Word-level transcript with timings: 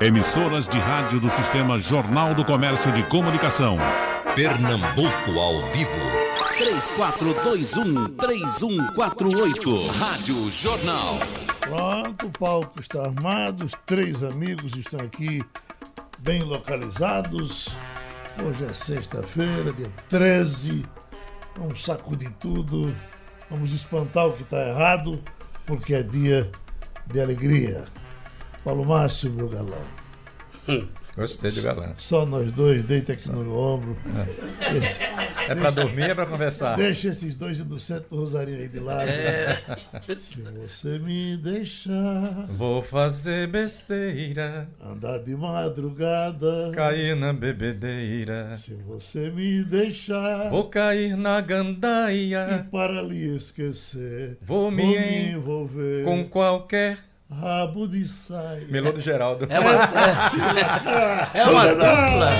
Emissoras 0.00 0.66
de 0.66 0.78
rádio 0.78 1.20
do 1.20 1.28
Sistema 1.28 1.78
Jornal 1.78 2.34
do 2.34 2.42
Comércio 2.42 2.90
de 2.90 3.02
Comunicação. 3.02 3.76
Pernambuco 4.34 5.38
ao 5.38 5.60
vivo. 5.72 5.90
3421-3148. 8.16 9.90
Rádio 9.98 10.50
Jornal. 10.50 11.18
Pronto, 11.60 12.28
o 12.28 12.30
palco 12.30 12.80
está 12.80 13.04
armado, 13.04 13.66
os 13.66 13.72
três 13.84 14.22
amigos 14.22 14.74
estão 14.74 15.00
aqui 15.00 15.44
bem 16.18 16.44
localizados. 16.44 17.68
Hoje 18.42 18.64
é 18.64 18.72
sexta-feira, 18.72 19.70
dia 19.70 19.92
13. 20.08 20.82
Vamos 21.58 21.84
sacudir 21.84 22.30
tudo, 22.40 22.96
vamos 23.50 23.70
espantar 23.74 24.28
o 24.28 24.32
que 24.32 24.44
está 24.44 24.66
errado, 24.66 25.22
porque 25.66 25.92
é 25.92 26.02
dia 26.02 26.50
de 27.06 27.20
alegria. 27.20 27.84
Paulo 28.64 28.84
Márcio, 28.84 29.30
meu 29.30 29.48
galã. 29.48 29.78
Gostei 31.16 31.50
do 31.50 31.60
galã. 31.62 31.92
Só 31.96 32.24
nós 32.24 32.52
dois, 32.52 32.84
deita 32.84 33.12
aqui 33.14 33.28
no 33.30 33.42
meu 33.42 33.56
ombro. 33.56 33.96
Esse- 34.76 35.02
É 35.48 35.54
pra 35.56 35.70
dormir, 35.70 36.02
é 36.10 36.14
pra 36.14 36.24
conversar. 36.26 36.76
deixa 36.76 37.08
esses 37.08 37.36
dois 37.36 37.58
centro 37.80 38.08
do 38.10 38.16
Rosarinho 38.20 38.58
aí 38.58 38.68
de 38.68 38.78
lado. 38.78 39.10
Se 40.18 40.40
você 40.42 40.98
me 41.00 41.36
deixar 41.38 42.46
Vou 42.56 42.80
fazer 42.82 43.48
besteira, 43.48 44.68
andar 44.80 45.18
de 45.18 45.34
madrugada, 45.34 46.70
cair 46.72 47.16
na 47.16 47.32
bebedeira. 47.32 48.56
se 48.56 48.74
você 48.74 49.30
me 49.30 49.64
deixar 49.64 50.48
Vou 50.50 50.68
cair 50.68 51.16
na 51.16 51.40
e 51.40 51.42
gandaia, 51.42 52.68
para 52.70 53.02
lhe 53.02 53.34
esquecer, 53.34 54.38
Vou 54.42 54.70
me 54.70 54.84
en- 54.96 55.32
envolver 55.32 56.04
com 56.04 56.28
qualquer 56.28 56.98
rabo 57.30 57.86
de 57.86 58.06
saia. 58.06 58.66
melô 58.68 58.92
do 58.92 59.00
Geraldo. 59.00 59.46
É 59.48 59.60
uma, 59.60 59.72
é, 61.34 61.38
é 61.38 61.46
uma 61.46 61.66
dupla. 61.68 62.30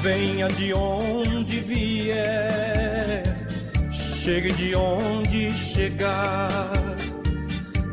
Venha 0.00 0.48
de 0.48 0.72
onde 0.72 1.60
vier, 1.60 3.22
chegue 3.92 4.52
de 4.52 4.74
onde 4.74 5.52
chegar. 5.52 6.87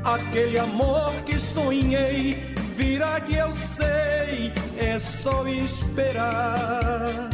Aquele 0.06 0.60
amor 0.60 1.12
que 1.26 1.40
sonhei 1.40 2.54
virá 2.78 3.20
que 3.20 3.36
eu 3.36 3.52
sei, 3.54 4.54
é 4.78 5.00
só 5.00 5.48
esperar. 5.48 7.30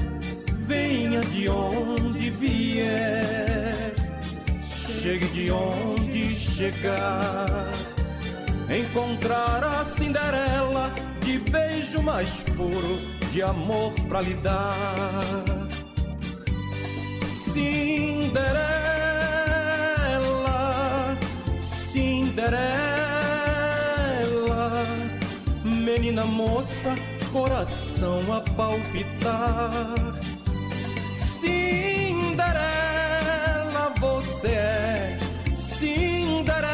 Venha 0.66 1.20
de 1.20 1.50
onde 1.50 2.30
vier, 2.30 3.94
chegue 5.02 5.28
de 5.28 5.52
onde 5.52 6.34
chegar. 6.34 7.74
Encontrar 8.70 9.62
a 9.66 9.84
Cinderela 9.84 10.94
de 11.26 11.40
beijo 11.40 12.02
mais 12.02 12.32
puro, 12.56 12.96
de 13.34 13.42
amor 13.42 13.92
pra 14.08 14.22
lhe 14.22 14.36
dar. 14.36 15.44
Cinderela, 17.52 18.91
Cinderela, 22.42 22.74
menina 25.64 26.26
moça, 26.26 26.96
coração 27.32 28.20
a 28.34 28.42
palpitar. 28.56 29.94
Cinderela, 31.14 32.64
você 34.00 34.48
é 34.48 35.20
Cinderela, 35.56 36.72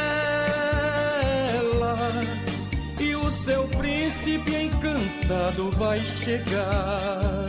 e 2.97 3.13
o 3.13 3.29
seu 3.29 3.67
príncipe 3.67 4.55
encantado 4.55 5.69
vai 5.71 5.99
chegar. 6.05 7.45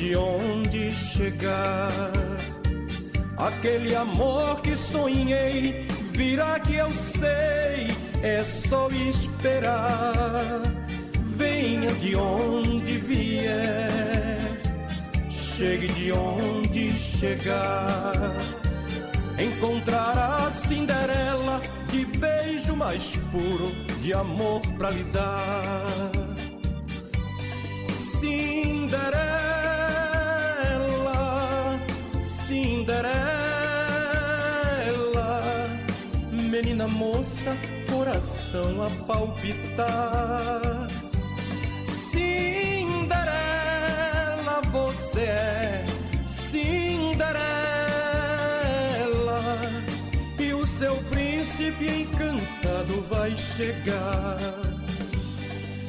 De 0.00 0.16
onde 0.16 0.90
chegar. 0.92 1.90
Aquele 3.36 3.94
amor 3.94 4.62
que 4.62 4.74
sonhei 4.74 5.86
virá 6.12 6.58
que 6.58 6.76
eu 6.76 6.90
sei, 6.90 7.88
é 8.22 8.42
só 8.66 8.88
esperar. 8.88 10.62
Venha 11.36 11.92
de 11.92 12.16
onde 12.16 12.96
vier, 12.96 14.58
chegue 15.28 15.88
de 15.88 16.12
onde 16.12 16.92
chegar. 16.92 18.36
Encontrar 19.38 20.16
a 20.46 20.50
Cinderela 20.50 21.60
de 21.90 22.06
beijo 22.18 22.74
mais 22.74 23.16
puro, 23.30 23.72
de 24.00 24.14
amor 24.14 24.62
pra 24.78 24.90
lhe 24.90 25.04
dar. 25.04 26.19
Moça, 37.20 37.52
coração 37.92 38.82
a 38.82 38.88
palpitar. 39.04 40.88
Cinderela, 41.84 43.26
você 44.72 45.20
é 45.20 45.84
Cinderela, 46.26 47.42
e 50.38 50.54
o 50.54 50.66
seu 50.66 50.96
príncipe 51.10 51.86
encantado 51.86 53.02
vai 53.10 53.36
chegar. 53.36 54.38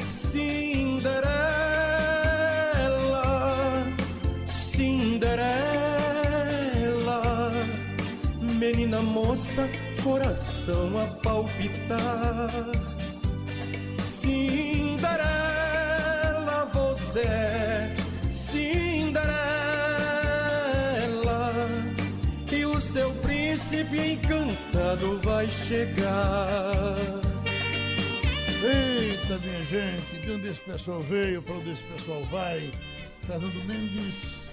Cinderela, 0.06 1.32
Cinderela, 4.48 5.62
menina 8.42 9.02
moça, 9.02 9.66
coração 10.04 10.98
a 10.98 11.06
palpitar. 11.22 12.50
Cinderela, 14.00 15.20
você 16.74 17.20
é 17.22 17.96
Cinderela, 18.30 19.24
e 22.52 22.66
o 22.66 22.80
seu 22.80 23.12
príncipe 23.16 24.14
encantado 24.14 25.20
vai 25.24 25.48
chegar. 25.50 26.98
Eita, 28.64 29.38
minha 29.40 29.66
gente, 29.66 30.22
de 30.22 30.32
onde 30.32 30.48
esse 30.50 30.62
pessoal 30.62 31.00
veio, 31.02 31.42
para 31.42 31.56
onde 31.56 31.72
esse 31.72 31.84
pessoal 31.84 32.24
vai. 32.26 32.72
Fernando 33.26 33.64
Mendes 33.66 34.44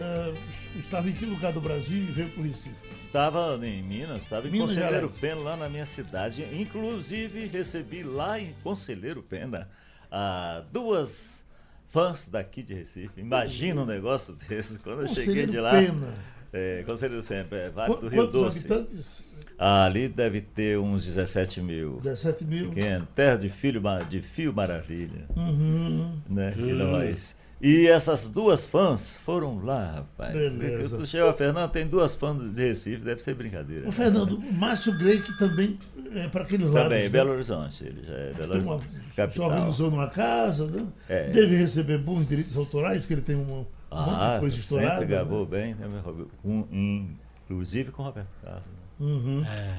eh, 0.00 0.34
estava 0.78 1.08
em 1.08 1.12
que 1.12 1.26
lugar 1.26 1.52
do 1.52 1.60
Brasil 1.60 1.98
e 1.98 2.12
veio 2.12 2.30
para 2.30 2.40
o 2.40 2.44
Recife? 2.44 2.93
Estava 3.14 3.56
em 3.64 3.80
Minas, 3.80 4.22
estava 4.24 4.48
em 4.48 4.50
Minas 4.50 4.70
Conselheiro 4.70 4.96
Gerais. 5.06 5.20
Pena, 5.20 5.36
lá 5.40 5.56
na 5.56 5.68
minha 5.68 5.86
cidade. 5.86 6.44
Inclusive, 6.52 7.46
recebi 7.46 8.02
lá 8.02 8.40
em 8.40 8.52
Conselheiro 8.64 9.22
Pena 9.22 9.68
ah, 10.10 10.64
duas 10.72 11.44
fãs 11.90 12.26
daqui 12.26 12.60
de 12.60 12.74
Recife. 12.74 13.20
Imagina 13.20 13.82
um 13.82 13.86
negócio 13.86 14.34
desse. 14.48 14.80
Quando 14.80 15.02
eu 15.06 15.14
cheguei 15.14 15.46
de 15.46 15.60
lá. 15.60 15.70
Pena. 15.70 16.12
É, 16.52 16.82
Conselheiro 16.84 17.22
Pena, 17.22 17.46
é, 17.52 17.70
Vale 17.70 17.94
Qu- 17.94 18.00
do 18.00 18.08
Rio 18.08 18.22
Quantos 18.24 18.32
Doce. 18.32 18.58
habitantes? 18.58 19.24
Ali 19.56 20.08
deve 20.08 20.40
ter 20.40 20.76
uns 20.80 21.04
17 21.04 21.60
mil. 21.60 22.00
17 22.00 22.44
mil. 22.44 22.70
Pequeno, 22.70 23.06
terra 23.14 23.36
de, 23.36 23.48
filho, 23.48 23.80
de 24.10 24.22
fio 24.22 24.52
maravilha. 24.52 25.24
Uhum. 25.36 26.18
né? 26.28 26.52
E 26.58 26.72
nós. 26.72 27.36
E 27.66 27.86
essas 27.86 28.28
duas 28.28 28.66
fãs 28.66 29.16
foram 29.24 29.64
lá, 29.64 29.92
rapaz. 29.92 30.34
Beleza. 30.34 30.98
Tu 30.98 31.06
chega, 31.06 31.32
Fernando, 31.32 31.70
tem 31.70 31.86
duas 31.86 32.14
fãs 32.14 32.52
de 32.54 32.60
Recife, 32.62 32.98
deve 33.02 33.22
ser 33.22 33.34
brincadeira. 33.34 33.88
O 33.88 33.92
Fernando, 33.92 34.32
o 34.36 34.52
Márcio 34.52 34.92
Grey, 34.98 35.22
que 35.22 35.32
também 35.38 35.78
é 36.14 36.28
para 36.28 36.42
aqueles 36.42 36.66
lados. 36.66 36.82
Também, 36.82 37.04
né? 37.04 37.08
Belo 37.08 37.30
Horizonte, 37.32 37.82
ele 37.82 38.04
já 38.06 38.12
é 38.12 38.32
Belo 38.34 38.52
uma- 38.60 38.74
Horizonte, 38.74 38.86
se 39.08 39.16
capital. 39.16 39.46
organizou 39.48 39.90
numa 39.90 40.08
casa, 40.10 40.66
né? 40.66 40.86
É. 41.08 41.30
Deve 41.30 41.56
receber 41.56 41.96
bons 41.96 42.28
direitos 42.28 42.54
autorais, 42.54 43.06
que 43.06 43.14
ele 43.14 43.22
tem 43.22 43.34
uma, 43.34 43.60
um 43.60 43.66
Ah, 43.90 44.36
coisa 44.40 44.56
estourada. 44.56 44.90
sempre 44.90 45.06
gravou 45.06 45.44
né? 45.44 45.50
bem, 45.50 45.74
né? 45.74 46.02
Com- 46.42 47.06
inclusive 47.48 47.90
com 47.92 48.02
Roberto 48.02 48.28
Carlos. 48.42 48.62
Uhum. 49.00 49.42
É. 49.42 49.78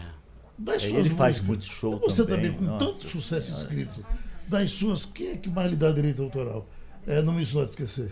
Das 0.57 0.83
É, 0.85 0.87
ele 0.89 1.09
faz 1.11 1.35
músicas, 1.41 1.47
muito 1.47 1.65
show 1.65 1.99
Você 1.99 2.23
também, 2.25 2.51
também, 2.51 2.53
com 2.53 2.65
nossa 2.65 2.85
tanto 2.85 3.09
sucesso 3.09 3.45
Senhora. 3.47 3.61
escrito, 3.63 4.05
das 4.47 4.71
suas, 4.71 5.05
quem 5.05 5.27
é 5.31 5.35
que 5.35 5.49
mais 5.49 5.69
lhe 5.69 5.75
dá 5.75 5.91
direito 5.91 6.23
autoral? 6.23 6.65
É, 7.07 7.21
não 7.21 7.33
me 7.33 7.45
pode 7.45 7.69
esquecer. 7.71 8.11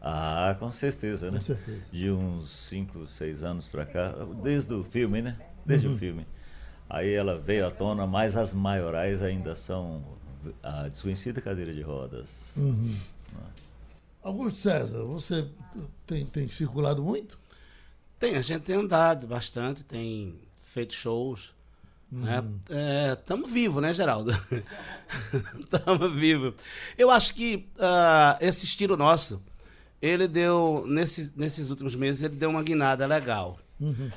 Ah, 0.00 0.56
com 0.58 0.70
certeza, 0.72 1.30
né? 1.30 1.38
Com 1.38 1.44
certeza. 1.44 1.80
De 1.92 2.10
uns 2.10 2.50
5, 2.50 3.06
6 3.06 3.42
anos 3.42 3.68
pra 3.68 3.84
cá, 3.84 4.14
desde 4.42 4.72
o 4.72 4.82
filme, 4.82 5.20
né? 5.20 5.36
Desde 5.66 5.86
Uhum. 5.88 5.94
o 5.94 5.98
filme. 5.98 6.26
Aí 6.88 7.12
ela 7.12 7.38
veio 7.38 7.66
à 7.66 7.70
tona, 7.70 8.06
mas 8.06 8.36
as 8.36 8.52
maiorais 8.52 9.22
ainda 9.22 9.54
são 9.54 10.02
a 10.62 10.88
desconhecida 10.88 11.40
cadeira 11.40 11.72
de 11.72 11.82
rodas. 11.82 12.54
Uhum. 12.56 12.96
Augusto 14.22 14.60
César, 14.60 15.02
você 15.04 15.46
tem, 16.06 16.26
tem 16.26 16.48
circulado 16.48 17.02
muito? 17.02 17.38
Tem, 18.18 18.36
a 18.36 18.42
gente 18.42 18.62
tem 18.62 18.76
andado 18.76 19.26
bastante, 19.26 19.82
tem 19.82 20.34
feito 20.62 20.94
shows. 20.94 21.52
Né? 22.10 22.42
Estamos 23.18 23.50
vivos, 23.50 23.80
né, 23.82 23.92
Geraldo? 23.92 24.32
Estamos 25.60 26.14
vivos. 26.18 26.54
Eu 26.98 27.10
acho 27.10 27.34
que 27.34 27.68
ah, 27.78 28.36
esse 28.40 28.64
estilo 28.64 28.96
nosso, 28.96 29.40
ele 30.02 30.26
deu, 30.26 30.84
nesse, 30.86 31.32
nesses 31.36 31.70
últimos 31.70 31.94
meses, 31.94 32.22
ele 32.22 32.36
deu 32.36 32.50
uma 32.50 32.62
guinada 32.62 33.06
legal. 33.06 33.58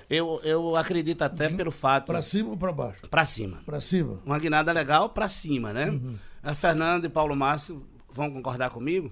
Eu, 0.10 0.42
eu 0.44 0.76
acredito 0.76 1.22
até 1.22 1.48
pelo 1.48 1.72
fato. 1.72 2.08
Para 2.08 2.22
cima 2.22 2.50
ou 2.50 2.58
para 2.58 2.72
baixo? 2.74 3.08
Pra 3.08 3.24
cima. 3.24 3.62
Para 3.66 3.80
cima. 3.80 4.20
Uma 4.26 4.38
guinada 4.38 4.72
legal 4.74 5.10
pra 5.10 5.30
cima, 5.30 5.72
né? 5.72 6.00
A 6.42 6.54
Fernando 6.54 7.06
e 7.06 7.10
Paulo 7.10 7.36
Márcio 7.36 7.86
vão 8.12 8.30
concordar 8.30 8.72
comigo. 8.72 9.12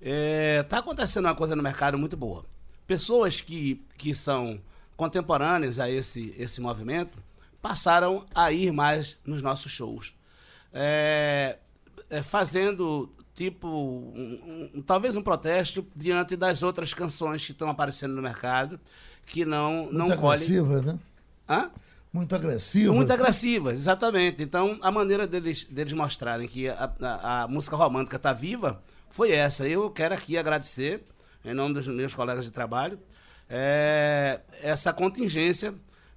É, 0.00 0.64
tá 0.64 0.78
acontecendo 0.78 1.26
uma 1.26 1.34
coisa 1.34 1.54
no 1.54 1.62
mercado 1.62 1.96
muito 1.96 2.16
boa. 2.16 2.44
Pessoas 2.86 3.40
que, 3.40 3.80
que 3.96 4.14
são 4.14 4.60
contemporâneas 4.96 5.78
a 5.78 5.88
esse, 5.88 6.34
esse 6.36 6.60
movimento 6.60 7.16
passaram 7.68 8.26
a 8.34 8.52
ir 8.52 8.70
mais 8.74 9.16
nos 9.24 9.40
nossos 9.40 9.72
shows. 9.72 10.12
É, 10.70 11.56
é, 12.10 12.22
fazendo 12.22 13.10
tipo 13.34 13.66
um- 13.66 14.70
um- 14.74 14.82
talvez 14.82 15.16
um 15.16 15.22
protesto 15.22 15.84
diante 15.96 16.36
das 16.36 16.62
outras 16.62 16.92
canções 16.92 17.42
que 17.46 17.52
estão 17.52 17.70
aparecendo 17.70 18.14
no 18.14 18.20
mercado 18.20 18.78
que 19.24 19.46
não 19.46 19.90
não 19.90 20.08
Muito 20.08 20.20
colhem 20.20 20.34
agressiva, 20.42 20.82
né? 20.82 20.98
Hã? 21.48 21.70
Muito 22.12 22.34
agressiva. 22.34 22.92
Muito 22.92 23.10
agressivas, 23.10 23.74
exatamente. 23.74 24.42
Então, 24.42 24.78
a 24.82 24.90
maneira 24.92 25.26
deles, 25.26 25.64
deles 25.64 25.94
mostrarem 25.94 26.46
que 26.46 26.68
a, 26.68 26.92
a- 27.00 27.42
a 27.44 27.48
música 27.48 27.76
romântica 27.76 28.16
está 28.16 28.34
viva 28.34 28.82
foi 29.08 29.32
essa. 29.32 29.66
Eu 29.66 29.90
quero 29.90 30.12
aqui 30.14 30.36
agradecer, 30.36 31.02
em 31.42 31.54
nome 31.54 31.72
dos 31.72 31.88
meus 31.88 32.14
colegas 32.14 32.44
de 32.44 32.50
trabalho, 32.50 32.98
é, 33.48 34.40
essa 34.62 34.92
contingência 34.92 35.74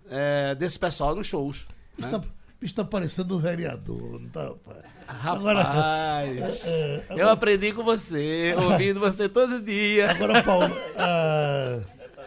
é, 0.09 0.55
desse 0.55 0.77
pessoal 0.79 1.15
nos 1.15 1.27
shows. 1.27 1.65
né? 1.97 2.05
Está, 2.05 2.21
está 2.61 2.83
parecendo 2.85 3.35
um 3.35 3.39
vereador, 3.39 4.19
não 4.19 4.29
tá, 4.29 4.43
rapaz? 4.43 4.83
Rapaz, 5.07 6.65
é, 6.65 7.05
é, 7.09 7.21
eu 7.21 7.29
aprendi 7.29 7.71
com 7.73 7.83
você, 7.83 8.55
ouvindo 8.57 8.99
você 8.99 9.27
todo 9.29 9.61
dia. 9.61 10.11
Agora, 10.11 10.43
Paulo, 10.43 10.73
ah, 10.97 11.79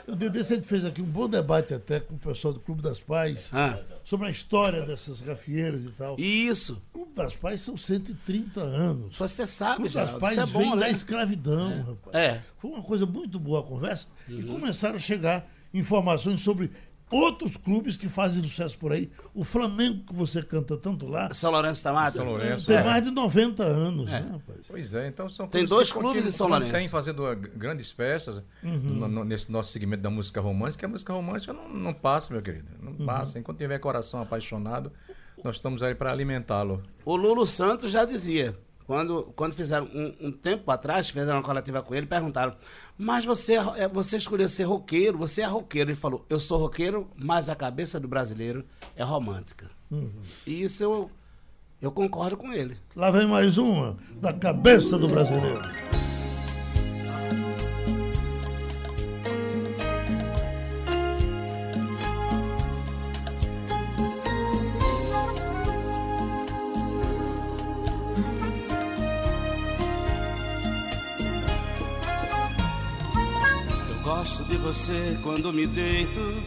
o 0.08 0.16
dia 0.16 0.30
desse 0.30 0.52
a 0.52 0.56
gente 0.56 0.66
fez 0.68 0.84
aqui 0.84 1.00
um 1.02 1.06
bom 1.06 1.28
debate 1.28 1.74
até 1.74 2.00
com 2.00 2.14
o 2.14 2.18
pessoal 2.18 2.54
do 2.54 2.60
Clube 2.60 2.82
das 2.82 2.98
Pais 2.98 3.50
Ah, 3.52 3.78
sobre 4.04 4.26
a 4.28 4.30
história 4.30 4.82
dessas 4.82 5.20
gafieiras 5.20 5.84
e 5.84 5.90
tal. 5.90 6.16
isso, 6.18 6.80
O 6.92 6.98
Clube 6.98 7.12
das 7.14 7.34
Pais 7.36 7.60
são 7.60 7.76
130 7.76 8.60
anos. 8.60 9.16
você 9.16 9.42
O 9.42 9.46
sabe, 9.46 9.76
Clube 9.76 9.94
das 9.94 10.10
Pais 10.12 10.38
é 10.38 10.46
vem 10.46 10.52
bom, 10.64 10.70
da 10.70 10.86
né? 10.86 10.90
escravidão, 10.90 11.82
rapaz. 11.82 12.14
É. 12.16 12.40
Foi 12.58 12.70
uma 12.70 12.82
coisa 12.82 13.04
muito 13.06 13.38
boa 13.38 13.60
a 13.60 13.62
conversa 13.62 14.06
Uhum. 14.28 14.38
e 14.38 14.42
começaram 14.44 14.96
a 14.96 14.98
chegar 14.98 15.46
informações 15.72 16.40
sobre 16.40 16.70
outros 17.10 17.56
clubes 17.56 17.96
que 17.96 18.08
fazem 18.08 18.42
sucesso 18.42 18.78
por 18.78 18.92
aí. 18.92 19.10
O 19.34 19.42
Flamengo, 19.44 20.04
que 20.06 20.14
você 20.14 20.42
canta 20.42 20.76
tanto 20.76 21.06
lá, 21.06 21.32
São 21.34 21.50
Lourenço 21.50 21.82
da 21.84 21.92
Mata? 21.92 22.10
São 22.12 22.24
Lourenço. 22.26 22.66
tem 22.66 22.76
É. 22.76 22.84
mais 22.84 23.04
de 23.04 23.10
90 23.10 23.62
anos, 23.62 24.06
né, 24.06 24.20
rapaz? 24.30 24.66
Pois 24.68 24.94
é, 24.94 25.08
então 25.08 25.28
são 25.28 25.46
Tem 25.48 25.66
clubes 25.66 25.70
dois 25.70 25.92
clubes 25.92 26.24
em 26.26 26.30
São 26.30 26.48
Lourenço. 26.48 26.72
Tem 26.72 26.88
fazendo 26.88 27.24
uh, 27.30 27.34
grandes 27.36 27.90
festas 27.90 28.42
no- 28.62 29.08
no- 29.08 29.24
nesse 29.24 29.50
nosso 29.50 29.72
segmento 29.72 30.02
da 30.02 30.10
música 30.10 30.40
romântica. 30.40 30.86
A 30.86 30.88
música 30.88 31.12
romântica 31.12 31.52
não, 31.52 31.68
não 31.68 31.92
passa, 31.92 32.32
meu 32.32 32.42
querido. 32.42 32.68
Não 32.80 32.94
passa. 33.06 33.38
Enquanto 33.38 33.58
tiver 33.58 33.78
coração 33.78 34.20
apaixonado, 34.22 34.92
nós 35.42 35.56
estamos 35.56 35.82
aí 35.82 35.94
para 35.94 36.12
alimentá-lo. 36.12 36.82
O 37.04 37.16
Lulu 37.16 37.46
Santos 37.46 37.90
já 37.90 38.04
dizia, 38.04 38.56
quando, 38.86 39.32
quando 39.34 39.54
fizeram 39.54 39.86
um, 39.86 40.14
um 40.28 40.32
tempo 40.32 40.70
atrás, 40.70 41.08
fizeram 41.10 41.36
uma 41.38 41.42
coletiva 41.42 41.82
com 41.82 41.94
ele, 41.94 42.06
perguntaram, 42.06 42.54
mas 43.00 43.24
você, 43.24 43.54
é 43.54 43.84
é- 43.84 43.88
você 43.88 44.18
escolheu 44.18 44.46
ser 44.46 44.64
roqueiro, 44.64 45.16
você 45.16 45.40
é 45.40 45.46
roqueiro. 45.46 45.88
Ele 45.90 45.96
falou, 45.96 46.24
eu 46.28 46.38
sou 46.38 46.58
roqueiro, 46.58 47.08
mas 47.16 47.48
a 47.48 47.56
cabeça 47.56 47.98
do 47.98 48.06
brasileiro 48.06 48.62
é 48.94 49.02
romântica. 49.02 49.70
E 50.46 50.62
isso 50.62 50.82
eu, 50.82 51.10
eu 51.80 51.90
concordo 51.90 52.36
com 52.36 52.52
ele. 52.52 52.76
Lá 52.94 53.10
vem 53.10 53.26
mais 53.26 53.56
uma, 53.56 53.96
da 54.20 54.34
cabeça 54.34 54.98
do 54.98 55.08
brasileiro. 55.08 55.62
De 74.50 74.56
você 74.56 75.16
quando 75.22 75.52
me 75.52 75.64
deito, 75.64 76.42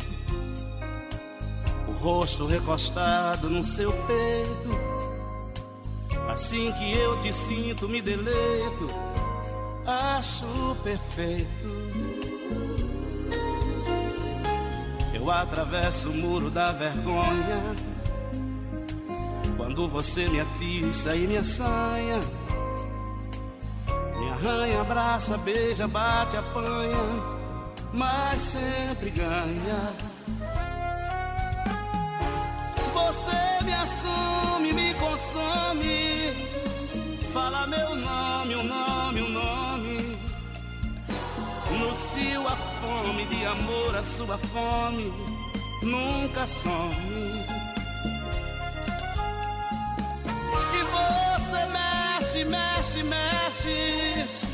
o 1.88 1.92
rosto 1.94 2.46
recostado 2.46 3.50
no 3.50 3.64
seu 3.64 3.94
peito. 3.94 4.70
Assim 6.28 6.70
que 6.74 6.98
eu 6.98 7.22
te 7.22 7.32
sinto, 7.32 7.88
me 7.88 8.02
deleito, 8.02 8.88
acho 9.86 10.46
perfeito. 10.84 11.68
Eu 15.14 15.32
atravesso 15.32 16.10
o 16.10 16.14
muro 16.14 16.50
da 16.50 16.74
vergonha 16.74 17.74
quando 19.56 19.88
você 19.88 20.28
me 20.28 20.42
atiça 20.42 21.16
e 21.16 21.26
me 21.26 21.38
assanha. 21.38 22.20
Me 24.20 24.30
arranha, 24.30 24.82
abraça, 24.82 25.38
beija, 25.38 25.88
bate, 25.88 26.36
apanha, 26.36 27.43
mas 27.94 28.42
sempre 28.42 29.10
ganha. 29.12 29.94
Você 32.94 33.64
me 33.64 33.74
assume, 33.74 34.74
me 34.74 34.94
consome, 34.96 36.34
fala 37.32 37.68
meu 37.68 37.96
nome, 37.96 38.56
o 38.56 38.64
nome, 38.64 39.22
o 39.22 39.30
nome. 39.30 40.18
No 41.80 41.94
cio 41.94 42.48
a 42.48 42.56
fome 42.56 43.26
de 43.26 43.46
amor, 43.46 43.96
a 43.96 44.04
sua 44.04 44.38
fome 44.38 45.12
nunca 45.84 46.48
some. 46.48 46.96
E 50.74 50.84
você 50.94 51.66
mexe, 51.68 52.46
mexe, 52.46 53.04
mexe. 53.04 54.53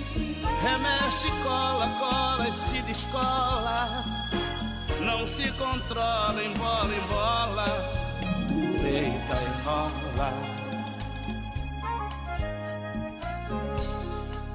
Remexe, 0.61 1.29
cola, 1.43 1.87
cola 1.99 2.47
e 2.47 2.51
se 2.51 2.81
descola. 2.81 4.03
Não 4.99 5.25
se 5.25 5.49
controla, 5.53 6.43
embola, 6.43 6.93
embola. 6.95 7.65
Deita 8.81 9.35
e 9.41 9.63
rola. 9.63 10.33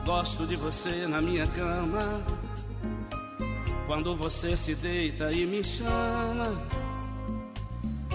Gosto 0.04 0.46
de 0.46 0.56
você 0.56 1.06
na 1.06 1.22
minha 1.22 1.46
cama. 1.46 2.22
Quando 3.86 4.14
você 4.14 4.56
se 4.56 4.74
deita 4.74 5.32
e 5.32 5.46
me 5.46 5.64
chama. 5.64 6.52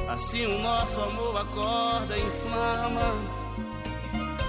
Assim 0.08 0.46
o 0.46 0.60
nosso 0.60 1.00
amor 1.02 1.38
acorda 1.38 2.18
inflama 2.18 3.14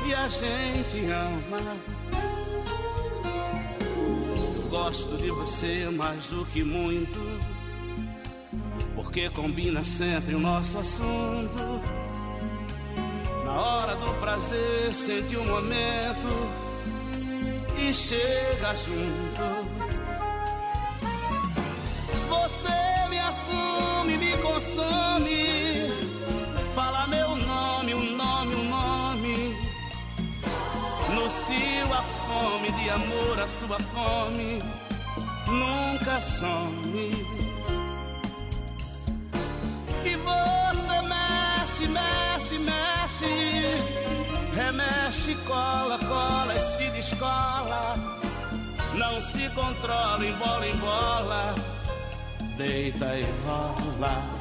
e 0.06 0.14
a 0.14 0.28
gente 0.28 1.04
ama. 1.11 2.00
Gosto 4.90 5.16
de 5.18 5.30
você 5.30 5.88
mais 5.92 6.30
do 6.30 6.44
que 6.47 6.64
muito, 6.64 7.20
porque 8.97 9.30
combina 9.30 9.85
sempre 9.85 10.35
o 10.35 10.40
nosso 10.40 10.78
assunto. 10.78 11.80
Na 13.44 13.52
hora 13.52 13.94
do 13.94 14.12
prazer, 14.18 14.92
sente 14.92 15.37
o 15.37 15.44
momento 15.44 16.26
e 17.78 17.94
chega 17.94 18.75
junto. 18.75 19.70
de 32.73 32.91
amor, 32.91 33.41
a 33.41 33.47
sua 33.47 33.79
fome 33.79 34.62
nunca 35.47 36.21
some. 36.21 37.11
E 40.05 40.17
você 40.17 41.03
mexe, 41.03 41.89
mexe, 41.89 42.59
mexe, 42.59 43.27
remexe, 44.55 45.35
cola, 45.47 45.99
cola 45.99 46.55
e 46.55 46.61
se 46.61 46.91
descola. 46.91 47.97
Não 48.95 49.21
se 49.21 49.49
controla, 49.50 50.25
embola, 50.27 50.69
embola, 50.69 51.55
deita 52.57 53.17
e 53.17 53.25
rola. 53.45 54.39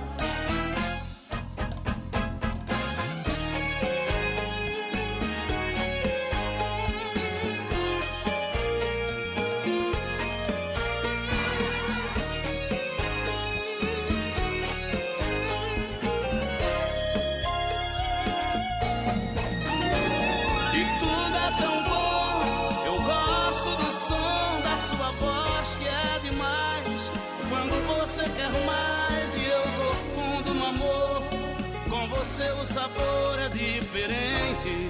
Seu 32.39 32.63
sabor 32.63 33.37
é 33.37 33.49
diferente. 33.49 34.89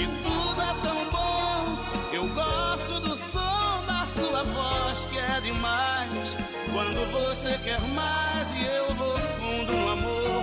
E 0.00 0.04
tudo 0.24 0.60
é 0.60 0.74
tão 0.82 1.10
bom, 1.12 1.78
eu 2.12 2.26
gosto 2.34 2.98
do 2.98 3.14
som 3.14 3.84
da 3.86 4.04
sua 4.06 4.42
voz 4.42 5.06
que 5.06 5.16
é 5.16 5.40
demais. 5.40 6.36
Quando 6.72 7.12
você 7.12 7.56
quer 7.62 7.80
mais 7.94 8.52
e 8.54 8.64
eu 8.64 8.92
vou 8.96 9.18
fundo 9.18 9.72
no 9.72 9.88
amor, 9.90 10.42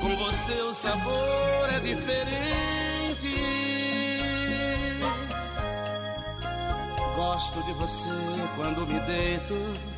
com 0.00 0.16
você 0.16 0.52
o 0.62 0.72
sabor 0.72 1.68
é 1.74 1.80
diferente. 1.80 3.34
Gosto 7.16 7.60
de 7.64 7.72
você 7.72 8.08
quando 8.56 8.86
me 8.86 9.00
deito 9.00 9.97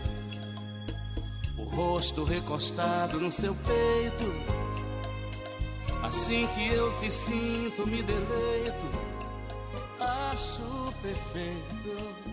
rosto 1.71 2.25
recostado 2.25 3.19
no 3.21 3.31
seu 3.31 3.55
peito. 3.55 4.61
Assim 6.03 6.47
que 6.55 6.69
eu 6.69 6.99
te 6.99 7.11
sinto, 7.11 7.87
me 7.87 8.03
deleito, 8.03 8.89
acho 9.99 10.62
perfeito. 11.03 12.31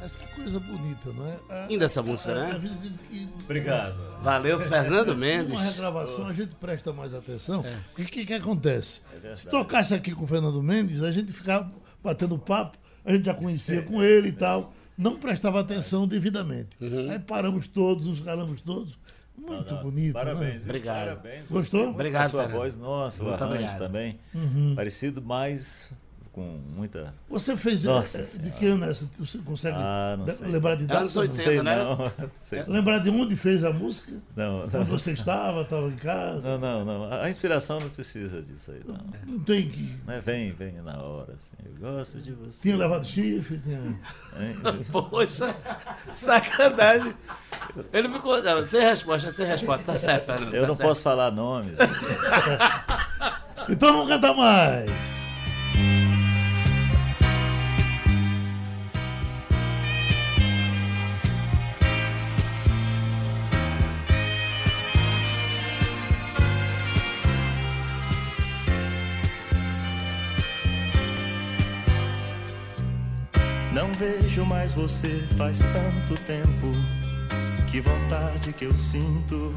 Mas 0.00 0.16
que 0.16 0.26
coisa 0.34 0.58
bonita, 0.58 1.12
não 1.12 1.26
é? 1.28 1.38
A, 1.48 1.66
Linda 1.68 1.84
essa 1.84 2.02
música, 2.02 2.32
a, 2.32 2.34
né? 2.34 2.60
A, 2.60 3.42
Obrigado. 3.44 3.96
Valeu, 4.22 4.60
Fernando 4.60 5.14
Mendes. 5.14 5.52
Uma 5.52 5.62
regravação, 5.62 6.26
a 6.26 6.32
gente 6.32 6.54
presta 6.56 6.92
mais 6.92 7.14
atenção. 7.14 7.64
É. 7.64 7.76
O 7.92 8.04
que, 8.04 8.26
que 8.26 8.34
acontece? 8.34 9.00
É 9.22 9.36
Se 9.36 9.48
tocasse 9.48 9.94
aqui 9.94 10.12
com 10.12 10.24
o 10.24 10.26
Fernando 10.26 10.60
Mendes, 10.62 11.02
a 11.02 11.10
gente 11.10 11.32
ficava 11.32 11.70
batendo 12.02 12.36
papo, 12.36 12.78
a 13.04 13.12
gente 13.12 13.26
já 13.26 13.34
conhecia 13.34 13.78
é. 13.78 13.82
com 13.82 14.02
ele 14.02 14.28
e 14.28 14.32
tal 14.32 14.72
não 14.96 15.16
prestava 15.16 15.60
atenção 15.60 16.06
devidamente. 16.06 16.70
Uhum. 16.80 17.10
Aí 17.10 17.18
paramos 17.18 17.66
todos, 17.66 18.06
nos 18.06 18.20
calamos 18.20 18.62
todos. 18.62 18.98
Muito 19.36 19.74
não, 19.74 19.82
bonito. 19.82 20.12
Parabéns. 20.12 20.54
Né? 20.54 20.60
Obrigado. 20.64 21.06
Parabéns. 21.08 21.46
Gostou? 21.48 21.88
Obrigado. 21.88 22.26
A 22.26 22.30
sua 22.30 22.46
voz, 22.46 22.76
nossa, 22.76 23.22
o 23.22 23.28
arranjo 23.28 23.52
obrigado. 23.52 23.78
também. 23.78 24.18
Uhum. 24.34 24.74
Parecido, 24.76 25.22
mas 25.22 25.92
com 26.32 26.40
muita. 26.74 27.14
Você 27.28 27.56
fez. 27.56 27.84
Nossa 27.84 28.20
é, 28.20 28.22
de 28.22 28.50
que 28.52 28.66
ano 28.66 28.86
é 28.86 28.90
essa? 28.90 29.08
Você 29.18 29.38
consegue 29.38 29.76
ah, 29.78 30.16
lembrar 30.40 30.76
de 30.76 30.86
data? 30.86 31.00
Anos 31.00 31.14
80, 31.14 31.42
sei, 31.42 31.62
né? 31.62 31.76
Não, 31.76 32.12
lembrar 32.72 32.98
de 32.98 33.10
onde 33.10 33.36
fez 33.36 33.62
a 33.62 33.70
música? 33.70 34.12
Não. 34.34 34.60
não. 34.60 34.70
Quando 34.70 34.88
você 34.88 35.12
estava, 35.12 35.60
estava 35.60 35.86
em 35.88 35.96
casa? 35.96 36.40
Não, 36.40 36.84
não, 36.84 36.84
não. 36.84 37.12
A 37.12 37.28
inspiração 37.28 37.80
não 37.80 37.90
precisa 37.90 38.40
disso 38.42 38.70
aí, 38.70 38.80
não. 38.86 38.98
Não 39.26 39.40
tem 39.40 39.68
que. 39.68 39.94
Mas 40.06 40.24
vem, 40.24 40.52
vem 40.52 40.72
na 40.82 41.00
hora, 41.02 41.34
assim. 41.34 41.56
Eu 41.64 41.74
gosto 41.78 42.18
de 42.18 42.32
você. 42.32 42.62
Tinha 42.62 42.76
levado 42.76 43.06
chifre? 43.06 43.58
Tinha... 43.58 44.00
Poxa, 44.90 45.54
sacanagem. 46.14 47.14
Ele 47.92 48.08
ficou. 48.08 48.42
sem 48.70 48.80
resposta, 48.80 49.30
sem 49.30 49.46
resposta. 49.46 49.84
Tá 49.84 49.98
certo, 49.98 50.26
Fernando. 50.26 50.54
Eu 50.54 50.62
tá 50.62 50.68
não 50.68 50.74
certo. 50.74 50.88
posso 50.88 51.02
falar 51.02 51.30
nomes. 51.30 51.76
então 53.68 53.92
vamos 53.92 54.08
cantar 54.08 54.34
mais. 54.34 55.21
Você 74.74 75.24
faz 75.36 75.60
tanto 75.60 76.20
tempo. 76.22 76.70
Que 77.70 77.80
vontade 77.80 78.52
que 78.52 78.66
eu 78.66 78.76
sinto 78.76 79.52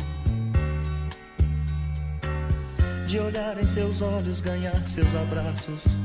de 3.05 3.19
olhar 3.19 3.57
em 3.61 3.67
seus 3.67 4.01
olhos, 4.01 4.41
ganhar 4.41 4.87
seus 4.87 5.13
abraços. 5.15 5.97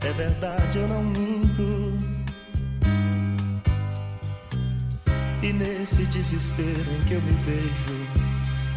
É 0.00 0.12
verdade, 0.12 0.78
eu 0.78 0.88
não 0.88 1.02
minto. 1.04 2.16
E 5.42 5.52
nesse 5.52 6.04
desespero 6.06 6.90
em 6.98 7.04
que 7.06 7.14
eu 7.14 7.22
me 7.22 7.32
vejo, 7.32 8.26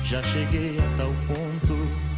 já 0.04 0.22
cheguei 0.24 0.78
a 0.80 0.98
tal 0.98 1.14
ponto 1.28 2.10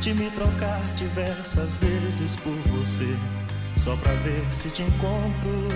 de 0.00 0.14
me 0.14 0.30
trocar 0.30 0.80
diversas 0.94 1.78
vezes 1.78 2.36
por 2.36 2.54
você, 2.70 3.16
só 3.76 3.96
pra 3.96 4.12
ver 4.14 4.44
se 4.52 4.70
te 4.70 4.82
encontro. 4.82 5.68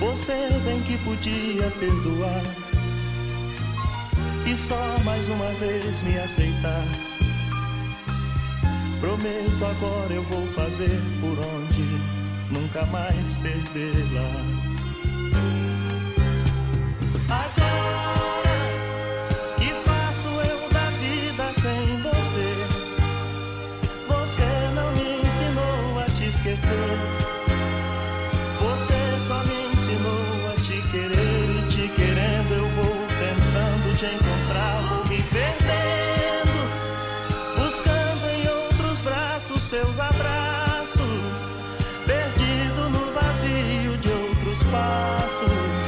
Você 0.00 0.48
bem 0.64 0.80
que 0.82 0.96
podia 0.98 1.70
perdoar 1.78 2.42
e 4.46 4.56
só 4.56 4.98
mais 5.04 5.28
uma 5.28 5.50
vez 5.54 6.02
me 6.02 6.18
aceitar. 6.18 6.84
Prometo 9.00 9.64
agora 9.64 10.12
eu 10.12 10.22
vou 10.24 10.46
fazer 10.48 11.00
por 11.20 11.38
onde 11.38 12.14
nunca 12.50 12.86
mais 12.86 13.36
perdê-la. 13.38 14.64
Esquecer. 26.54 26.98
Você 28.60 29.26
só 29.26 29.42
me 29.44 29.72
ensinou 29.72 30.52
a 30.52 30.60
te 30.62 30.80
querer 30.90 31.50
e 31.58 31.66
te 31.68 31.88
querendo 31.88 32.54
eu 32.54 32.68
vou 32.68 32.94
tentando 33.08 33.96
te 33.98 34.06
encontrar, 34.06 34.82
vou 34.88 35.04
me 35.06 35.22
perdendo, 35.22 36.56
buscando 37.56 38.26
em 38.30 38.48
outros 38.48 39.00
braços 39.00 39.62
seus 39.62 39.98
abraços, 39.98 41.50
perdido 42.06 42.88
no 42.90 43.12
vazio 43.12 43.98
de 43.98 44.08
outros 44.10 44.62
passos, 44.64 45.86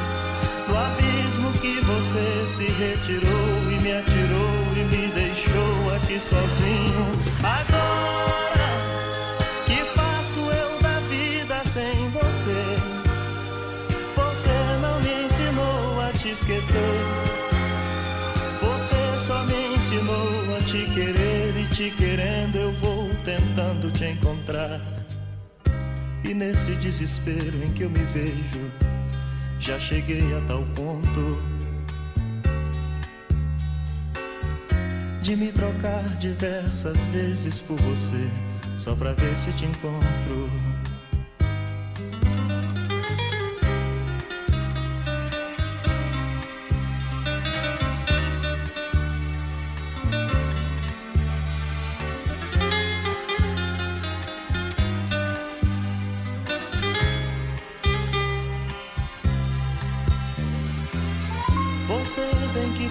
no 0.69 0.77
abismo 0.77 1.53
que 1.61 1.81
você 1.81 2.47
se 2.47 2.67
retirou 2.73 3.71
e 3.71 3.81
me 3.81 3.93
atirou 3.93 4.73
e 4.77 4.85
me 4.85 5.07
deixou 5.13 5.95
aqui 5.95 6.21
sozinho. 6.21 7.07
Agora 7.43 8.16
esquecer. 16.77 17.17
Você 18.61 19.19
só 19.27 19.45
me 19.45 19.77
ensinou 19.77 20.57
a 20.57 20.63
te 20.63 20.85
querer 20.95 21.57
e 21.57 21.67
te 21.75 21.91
querendo 21.91 22.57
eu 22.57 22.73
vou 22.75 23.09
tentando 23.25 23.91
te 23.93 24.05
encontrar. 24.05 24.81
E 26.25 26.35
nesse 26.35 26.75
desespero 26.77 27.63
em 27.65 27.73
que 27.73 27.83
eu 27.83 27.91
me 27.91 28.03
vejo, 28.07 28.71
já 29.61 29.79
cheguei 29.79 30.35
a 30.37 30.41
tal 30.43 30.65
ponto 30.75 31.41
de 35.23 35.37
me 35.37 35.51
trocar 35.51 36.05
diversas 36.19 37.05
vezes 37.07 37.61
por 37.61 37.77
você, 37.81 38.31
só 38.79 38.95
pra 38.95 39.13
ver 39.13 39.37
se 39.37 39.53
te 39.53 39.65
encontro. 39.67 40.51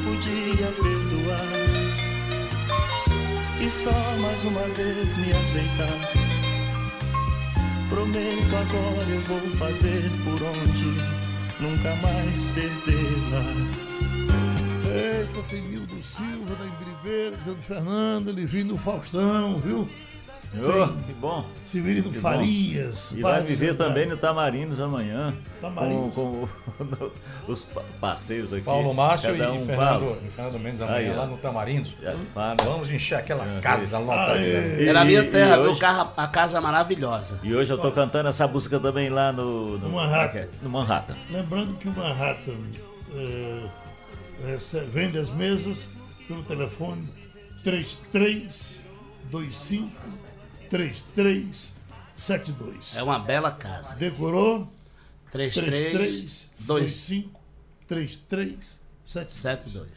Podia 0.05 0.67
perdoar 0.83 1.65
E 3.59 3.69
só 3.69 3.91
mais 4.21 4.43
uma 4.43 4.61
vez 4.75 5.17
me 5.17 5.31
aceitar. 5.31 6.25
Prometo 7.89 8.55
agora 8.55 9.09
eu 9.09 9.21
vou 9.21 9.41
fazer 9.57 10.11
por 10.23 10.41
onde 10.41 11.25
Nunca 11.59 11.95
mais 11.95 12.49
perdê-la 12.49 13.43
Eita, 14.87 15.41
tem 15.49 15.61
Nildo 15.63 16.03
Silva 16.03 16.55
da 16.55 16.65
Embribeira, 16.65 17.37
Zé 17.43 17.55
Fernando, 17.59 18.31
Livinho 18.31 18.77
Faustão, 18.77 19.59
viu? 19.59 19.89
Oh, 20.63 20.87
que 21.05 21.13
bom. 21.13 21.45
Severino 21.65 22.09
Que 22.11 22.19
bom. 22.19 22.29
Farias. 22.29 23.11
E 23.11 23.21
vai 23.21 23.41
viver 23.43 23.67
Jantar. 23.73 23.87
também 23.87 24.05
no 24.07 24.17
Tamarinos 24.17 24.79
amanhã. 24.79 25.33
Tamarinos. 25.61 26.13
Com, 26.13 26.47
com 26.77 27.11
os 27.51 27.61
pa- 27.63 27.81
passeios 27.99 28.53
aqui. 28.53 28.63
Paulo 28.63 28.93
Márcio 28.93 29.35
Cada 29.37 29.51
um 29.53 29.63
e. 29.63 29.65
Fernando, 29.65 30.17
e 30.23 30.27
Fernando 30.29 30.59
Mendes 30.59 30.81
amanhã 30.81 30.97
Aí, 30.97 31.13
lá 31.15 31.25
no 31.25 31.37
fala. 32.33 32.55
Vamos 32.63 32.91
encher 32.91 33.15
aquela 33.15 33.45
Já 33.45 33.59
casa 33.61 33.97
lotada. 33.99 34.37
E- 34.39 34.87
É 34.87 34.93
na 34.93 35.03
minha 35.05 35.23
terra, 35.29 35.57
meu 35.57 35.75
carro, 35.77 36.11
a 36.15 36.27
casa 36.27 36.61
maravilhosa. 36.61 37.39
E 37.43 37.53
hoje 37.53 37.71
eu 37.71 37.77
tô 37.77 37.91
cantando 37.91 38.29
essa 38.29 38.47
música 38.47 38.79
também 38.79 39.09
lá 39.09 39.31
no... 39.31 39.77
No, 39.77 39.89
No 39.89 39.95
Manhattan. 39.95 40.47
No 40.61 40.69
Manhattan. 40.69 41.15
Lembrando 41.29 41.73
que 41.75 41.87
o 41.87 41.91
Manhattan 41.91 42.57
recebe- 44.45 44.85
vende 44.87 45.17
as 45.17 45.29
mesas 45.29 45.87
pelo 46.27 46.43
telefone 46.43 47.03
3325 47.63 49.89
3372. 50.69 52.95
É 52.95 53.03
uma 53.03 53.19
bela 53.19 53.51
casa. 53.51 53.93
Decorou? 53.95 54.71
33 55.31 56.49
25 56.59 57.39
3372. 57.87 58.79
72. 59.05 59.87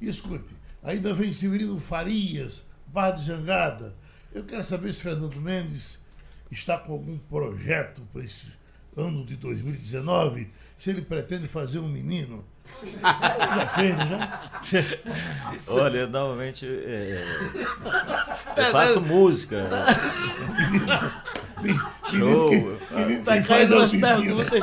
E 0.00 0.08
escute, 0.08 0.54
ainda 0.82 1.14
vem 1.14 1.32
Severino 1.32 1.78
Farias, 1.80 2.64
Bar 2.86 3.12
de 3.12 3.24
Jangada. 3.24 3.94
Eu 4.32 4.44
quero 4.44 4.62
saber 4.62 4.92
se 4.92 5.02
Fernando 5.02 5.40
Mendes 5.40 5.98
está 6.50 6.78
com 6.78 6.92
algum 6.92 7.18
projeto 7.18 8.02
para 8.12 8.24
esse 8.24 8.46
ano 8.96 9.24
de 9.24 9.36
2019, 9.36 10.50
se 10.78 10.90
ele 10.90 11.02
pretende 11.02 11.48
fazer 11.48 11.78
um 11.78 11.88
menino. 11.88 12.44
Já 13.02 13.66
fez, 13.68 13.94
já? 13.96 14.60
Olha, 15.68 16.06
normalmente 16.06 16.66
é, 16.66 17.22
eu 18.56 18.72
faço 18.72 19.00
música. 19.00 19.66
Show. 22.10 22.78
Tá 23.24 23.40
caindo 23.42 23.74
a 23.74 23.78
as 23.84 23.90
oficina. 23.92 24.16
perguntas. 24.16 24.60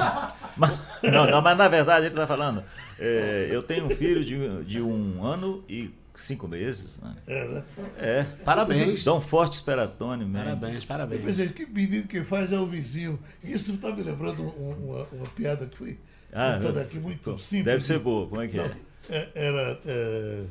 Mas, 0.58 0.77
não, 1.03 1.31
não, 1.31 1.41
mas 1.41 1.58
na 1.58 1.67
verdade 1.69 2.05
ele 2.08 2.13
está 2.15 2.27
falando. 2.27 2.63
é, 3.00 3.48
eu 3.50 3.63
tenho 3.63 3.86
um 3.86 3.89
filho 3.89 4.24
de, 4.25 4.63
de 4.65 4.81
um 4.81 5.24
ano 5.24 5.63
e 5.69 5.89
cinco 6.15 6.48
meses. 6.50 6.98
Né? 7.01 7.15
É, 7.27 7.48
né? 7.48 7.63
É. 7.98 8.24
Parabéns. 8.43 9.03
Dom 9.05 9.22
Forte 9.22 9.53
Esperatone, 9.53 10.25
Mendes. 10.25 10.43
Parabéns, 10.43 10.81
Eu 10.81 10.88
parabéns. 10.88 11.24
pensei, 11.25 11.48
que 11.50 11.65
menino 11.65 12.03
que 12.08 12.22
faz 12.24 12.51
é 12.51 12.60
o 12.60 12.65
vizinho. 12.67 13.17
Isso 13.41 13.74
está 13.75 13.89
me 13.91 14.03
lembrando 14.03 14.43
um- 14.43 14.89
uma, 14.89 15.08
uma 15.13 15.27
piada 15.29 15.65
que 15.65 15.77
foi 15.77 15.98
Ah, 16.34 16.55
contada 16.58 16.79
eu- 16.81 16.84
aqui 16.84 17.00
muito 17.00 17.39
simples. 17.39 17.65
Deve 17.65 17.86
ser 17.86 18.00
boa, 18.00 18.27
como 18.27 18.41
é 18.41 18.48
que 18.50 18.60
é? 18.60 18.63
Não, 18.67 18.72
é- 19.10 19.29
era 19.34 19.79
é, 19.86 20.43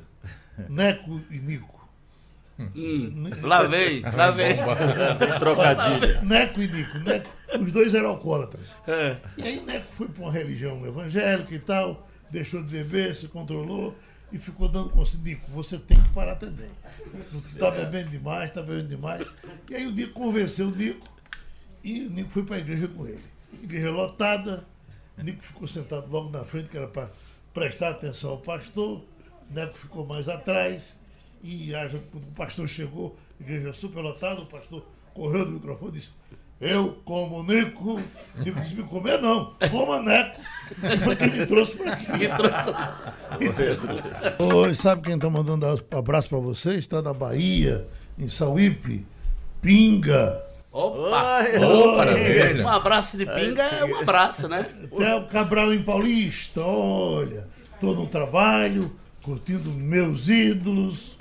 Neco 0.70 1.20
e 1.30 1.38
Nico. 1.38 1.77
Hum, 2.58 3.30
lá 3.42 3.62
vem, 3.62 4.02
lá 4.14 4.30
vem. 4.32 4.56
Trocadilho. 5.38 6.24
Neco 6.24 6.60
e 6.60 6.68
Nico. 6.68 6.98
Neco, 6.98 7.30
os 7.60 7.72
dois 7.72 7.94
eram 7.94 8.10
alcoólatras. 8.10 8.76
É. 8.86 9.16
E 9.36 9.42
aí 9.42 9.60
Neco 9.60 9.92
foi 9.94 10.08
para 10.08 10.22
uma 10.24 10.32
religião 10.32 10.84
evangélica 10.84 11.54
e 11.54 11.58
tal, 11.60 12.08
deixou 12.30 12.62
de 12.62 12.68
beber, 12.68 13.14
se 13.14 13.28
controlou 13.28 13.94
e 14.32 14.38
ficou 14.38 14.68
dando 14.68 14.90
conselho. 14.90 15.22
Nico, 15.22 15.50
você 15.52 15.78
tem 15.78 16.00
que 16.00 16.08
parar 16.10 16.34
também. 16.34 16.70
Está 17.52 17.70
bebendo 17.70 18.10
demais, 18.10 18.50
está 18.50 18.60
bebendo 18.60 18.88
demais. 18.88 19.26
E 19.70 19.76
aí 19.76 19.86
o 19.86 19.92
Nico 19.92 20.12
convenceu 20.14 20.68
o 20.68 20.74
Nico 20.74 21.06
e 21.82 22.06
o 22.06 22.10
Nico 22.10 22.30
foi 22.30 22.42
para 22.44 22.56
a 22.56 22.58
igreja 22.58 22.88
com 22.88 23.06
ele. 23.06 23.22
Igreja 23.62 23.90
lotada, 23.90 24.64
o 25.16 25.22
Nico 25.22 25.42
ficou 25.42 25.68
sentado 25.68 26.10
logo 26.10 26.28
na 26.30 26.44
frente, 26.44 26.68
que 26.68 26.76
era 26.76 26.88
para 26.88 27.10
prestar 27.54 27.90
atenção 27.90 28.30
ao 28.30 28.38
pastor. 28.38 29.04
Neco 29.48 29.78
ficou 29.78 30.04
mais 30.04 30.28
atrás. 30.28 30.96
E 31.42 31.72
quando 32.10 32.24
o 32.24 32.32
pastor 32.32 32.68
chegou, 32.68 33.16
a 33.38 33.42
igreja 33.42 33.72
super 33.72 34.00
lotada, 34.00 34.40
o 34.40 34.46
pastor 34.46 34.84
correu 35.14 35.44
do 35.44 35.52
microfone 35.52 35.92
e 35.92 35.94
disse: 35.94 36.10
Eu 36.60 36.98
como 37.04 37.42
Nico. 37.42 38.00
Nico 38.36 38.60
disse: 38.60 38.74
Me 38.74 38.82
comer 38.82 39.20
não, 39.20 39.54
coma 39.70 40.00
Neco. 40.00 40.40
E 40.82 40.98
foi 40.98 41.16
quem 41.16 41.30
me 41.30 41.46
trouxe 41.46 41.76
para 41.76 41.92
aqui. 41.92 42.06
Oi, 44.38 44.74
sabe 44.74 45.02
quem 45.02 45.14
está 45.14 45.30
mandando 45.30 45.66
abraço 45.90 46.28
para 46.28 46.38
vocês? 46.38 46.78
Está 46.78 47.00
da 47.00 47.14
Bahia, 47.14 47.86
em 48.18 48.28
Sauípe. 48.28 49.06
Pinga. 49.62 50.44
Opa! 50.70 51.40
Oi, 51.42 51.96
maravilha. 51.96 52.64
Um 52.64 52.68
abraço 52.68 53.16
de 53.16 53.26
pinga 53.26 53.62
é 53.62 53.84
um 53.84 53.96
abraço, 53.96 54.48
né? 54.48 54.66
Até 54.92 55.16
o 55.16 55.26
Cabral 55.26 55.72
em 55.72 55.82
Paulista, 55.82 56.60
olha, 56.60 57.48
estou 57.74 57.96
no 57.96 58.06
trabalho, 58.06 58.92
curtindo 59.22 59.70
meus 59.70 60.28
ídolos. 60.28 61.16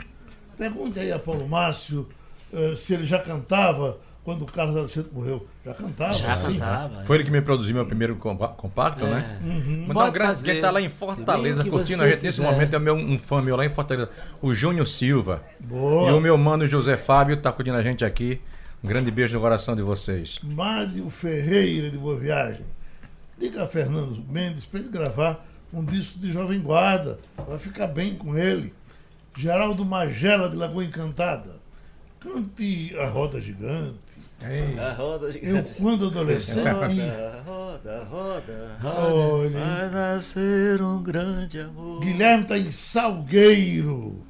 Pergunte 0.57 0.99
aí 0.99 1.11
a 1.11 1.19
Paulo 1.19 1.47
Márcio 1.47 2.07
eh, 2.53 2.73
se 2.75 2.93
ele 2.93 3.05
já 3.05 3.19
cantava 3.19 3.97
quando 4.23 4.41
o 4.41 4.45
Carlos 4.45 4.75
Alexandre 4.75 5.09
morreu. 5.13 5.47
Já 5.65 5.73
cantava? 5.73 6.13
Já 6.13 6.35
sim. 6.35 6.53
cantava. 6.59 7.03
Foi 7.05 7.15
ele 7.17 7.23
que 7.23 7.31
me 7.31 7.41
produziu 7.41 7.73
meu 7.75 7.85
primeiro 7.85 8.15
compa- 8.17 8.49
compacto, 8.49 9.05
né? 9.05 9.39
Mandar 9.87 10.09
um 10.09 10.11
grande, 10.11 10.29
fazer. 10.31 10.51
quem 10.53 10.61
tá 10.61 10.69
lá 10.71 10.81
em 10.81 10.89
Fortaleza 10.89 11.63
curtindo 11.63 12.03
a 12.03 12.09
gente 12.09 12.23
nesse 12.23 12.41
momento 12.41 12.75
é 12.75 12.79
meu, 12.79 12.95
um 12.95 13.17
fã 13.17 13.41
meu 13.41 13.55
lá 13.55 13.65
em 13.65 13.69
Fortaleza, 13.69 14.09
o 14.41 14.53
Júnior 14.53 14.85
Silva. 14.87 15.43
Boa. 15.59 16.09
E 16.09 16.13
o 16.13 16.19
meu 16.19 16.37
mano 16.37 16.67
José 16.67 16.97
Fábio 16.97 17.37
tá 17.37 17.51
curtindo 17.51 17.77
a 17.77 17.81
gente 17.83 18.03
aqui. 18.03 18.41
Um 18.83 18.87
grande 18.87 19.09
beijo 19.11 19.33
no 19.35 19.41
coração 19.41 19.75
de 19.75 19.81
vocês. 19.81 20.39
Mário 20.43 21.09
Ferreira 21.09 21.89
de 21.89 21.97
Boa 21.97 22.15
Viagem. 22.17 22.65
Diga 23.39 23.63
a 23.63 23.67
Fernando 23.67 24.21
Mendes 24.29 24.65
para 24.65 24.79
ele 24.81 24.89
gravar 24.89 25.45
um 25.73 25.83
disco 25.85 26.19
de 26.19 26.31
Jovem 26.31 26.59
Guarda. 26.59 27.17
Vai 27.47 27.59
ficar 27.59 27.87
bem 27.87 28.15
com 28.15 28.37
ele. 28.37 28.73
Geraldo 29.37 29.85
Magela 29.85 30.49
de 30.49 30.55
Lagoa 30.55 30.83
Encantada. 30.83 31.57
Cante 32.19 32.95
a 32.99 33.07
roda 33.07 33.39
gigante. 33.39 33.95
Ei, 34.43 34.77
A 34.79 34.93
roda 34.93 35.27
Eu, 35.27 35.31
gigante. 35.31 35.73
quando 35.79 36.07
adolescente. 36.07 36.67
Roda, 36.67 37.43
roda, 37.45 38.03
roda. 38.09 38.77
Olha. 38.83 39.59
Vai 39.59 39.89
nascer 39.91 40.81
um 40.81 41.01
grande 41.01 41.59
amor. 41.59 41.99
Guilherme 42.01 42.43
está 42.43 42.57
em 42.57 42.71
Salgueiro. 42.71 44.23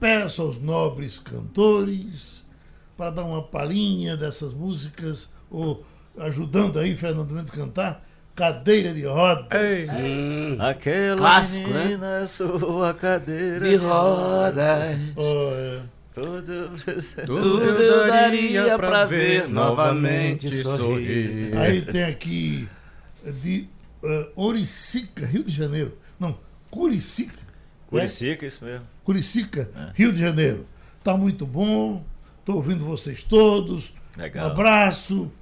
Peço 0.00 0.42
aos 0.42 0.60
nobres 0.60 1.18
cantores 1.18 2.44
para 2.96 3.10
dar 3.10 3.24
uma 3.24 3.42
palhinha 3.42 4.16
dessas 4.16 4.52
músicas, 4.52 5.28
ou 5.50 5.84
ajudando 6.18 6.78
aí 6.78 6.96
Fernando 6.96 7.32
Mendes 7.32 7.52
a 7.52 7.56
cantar, 7.56 8.07
Cadeira 8.38 8.94
de 8.94 9.04
Rodas. 9.04 9.88
Hum, 9.98 10.56
Aquela 10.60 11.16
Clássico, 11.16 11.68
né? 11.70 11.84
menina, 11.86 12.20
é 12.22 12.26
sua 12.28 12.94
cadeira 12.94 13.68
de 13.68 13.74
rodas. 13.74 14.96
Olha, 15.16 15.82
Tudo... 16.14 16.70
Tudo 17.26 17.64
eu 17.64 18.06
daria 18.06 18.78
pra 18.78 19.04
ver 19.06 19.48
novamente 19.48 20.48
sorrir. 20.54 21.50
aí 21.56 21.82
tem 21.82 22.04
aqui 22.04 22.68
eh, 23.26 23.32
de 23.32 23.66
eh, 24.04 24.28
Oricica, 24.36 25.26
Rio 25.26 25.42
de 25.42 25.50
Janeiro. 25.50 25.98
Não, 26.20 26.38
Curicica. 26.70 27.32
né? 27.32 27.38
Curicica, 27.90 28.46
isso 28.46 28.64
mesmo. 28.64 28.86
Curicica, 29.02 29.68
Rio 29.94 30.12
de 30.12 30.20
Janeiro. 30.20 30.64
Tá 31.02 31.16
muito 31.16 31.44
bom. 31.44 32.04
Estou 32.38 32.54
ouvindo 32.54 32.84
vocês 32.84 33.24
todos. 33.24 33.92
Legal. 34.16 34.48
Um 34.48 34.52
abraço. 34.52 35.32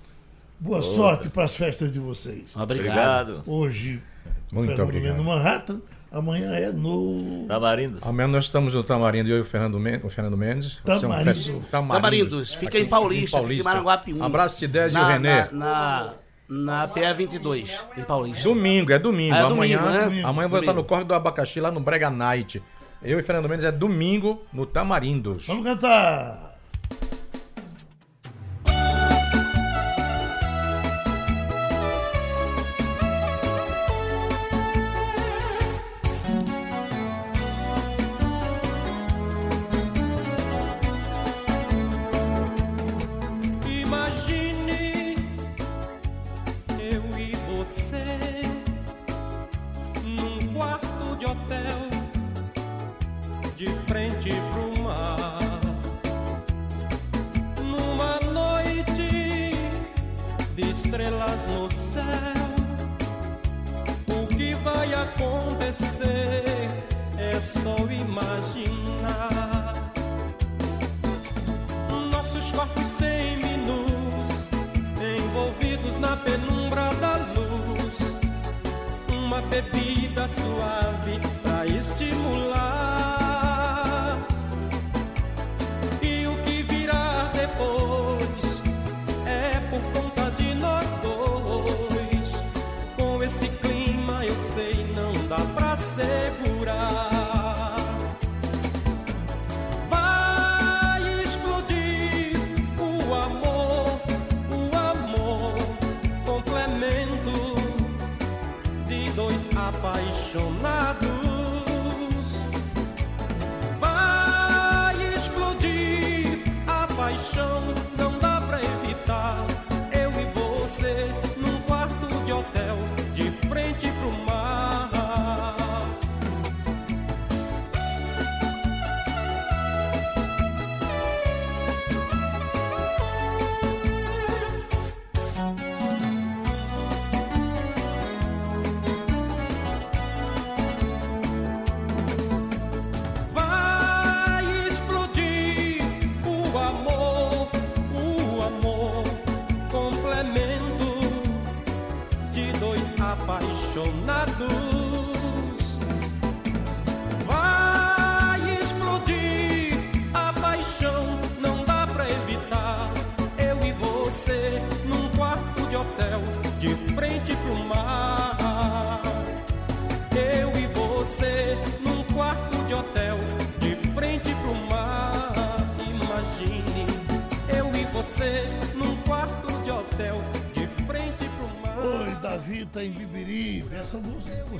Boa 0.58 0.80
sorte 0.82 1.28
para 1.28 1.44
as 1.44 1.54
festas 1.54 1.92
de 1.92 1.98
vocês. 1.98 2.56
Obrigado. 2.56 3.42
Hoje, 3.46 4.02
Muito 4.50 4.68
Fernando 4.68 4.88
obrigado. 4.88 5.12
Mendes 5.18 5.26
Manhattan. 5.26 5.80
Amanhã 6.10 6.52
é 6.52 6.70
no 6.72 7.44
Tamarindos. 7.46 8.02
Amanhã 8.02 8.28
nós 8.28 8.46
estamos 8.46 8.72
no 8.72 8.82
Tamarindo, 8.82 9.28
eu 9.28 9.38
e 9.38 9.40
o 9.40 9.44
Fernando 9.44 9.78
Mendes. 9.78 10.02
O 10.02 10.08
Fernando 10.08 10.36
Mendes. 10.36 10.78
Um 10.78 10.98
Tamarindo. 10.98 11.34
fest- 11.34 11.52
Tamarindos, 11.70 12.54
fica 12.54 12.68
Aqui 12.78 12.86
em 12.86 12.88
Paulista, 12.88 13.42
fica 13.42 13.54
em 13.54 13.62
Maranguape 13.62 14.14
1. 14.14 14.22
Abraço, 14.24 14.56
Cidés 14.58 14.94
e 14.94 14.96
o 14.96 15.00
na, 15.00 15.08
Renê. 15.08 15.34
Na, 15.34 15.52
na, 15.52 16.14
na 16.48 16.88
PE 16.88 17.12
22, 17.12 17.84
em 17.98 18.04
Paulista. 18.04 18.44
Domingo, 18.44 18.92
é 18.92 18.98
domingo. 18.98 19.34
Ah, 19.34 19.38
é 19.38 19.42
amanhã, 19.42 19.78
domingo, 19.78 20.14
né? 20.14 20.22
amanhã 20.24 20.46
eu 20.46 20.48
vou 20.48 20.60
estar 20.60 20.72
Domingo. 20.72 20.74
no 20.74 20.84
Corre 20.84 21.04
do 21.04 21.12
Abacaxi, 21.12 21.60
lá 21.60 21.70
no 21.70 21.80
Brega 21.80 22.08
Night. 22.08 22.62
Eu 23.02 23.18
e 23.20 23.22
Fernando 23.22 23.48
Mendes 23.48 23.64
é 23.64 23.72
domingo 23.72 24.42
no 24.52 24.64
Tamarindos. 24.64 25.46
Vamos 25.46 25.64
cantar. 25.64 26.45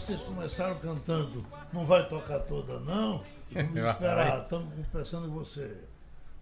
Vocês 0.06 0.22
começaram 0.22 0.76
cantando 0.76 1.44
não 1.72 1.84
vai 1.84 2.06
tocar 2.06 2.38
toda, 2.38 2.78
não? 2.78 3.24
Vamos 3.50 3.74
esperar, 3.90 4.42
estamos 4.42 4.86
pensando 4.92 5.26
em 5.26 5.30
você. 5.30 5.78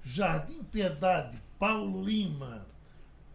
Jardim 0.03 0.63
Piedade, 0.65 1.43
Paulo 1.59 2.05
Lima. 2.05 2.67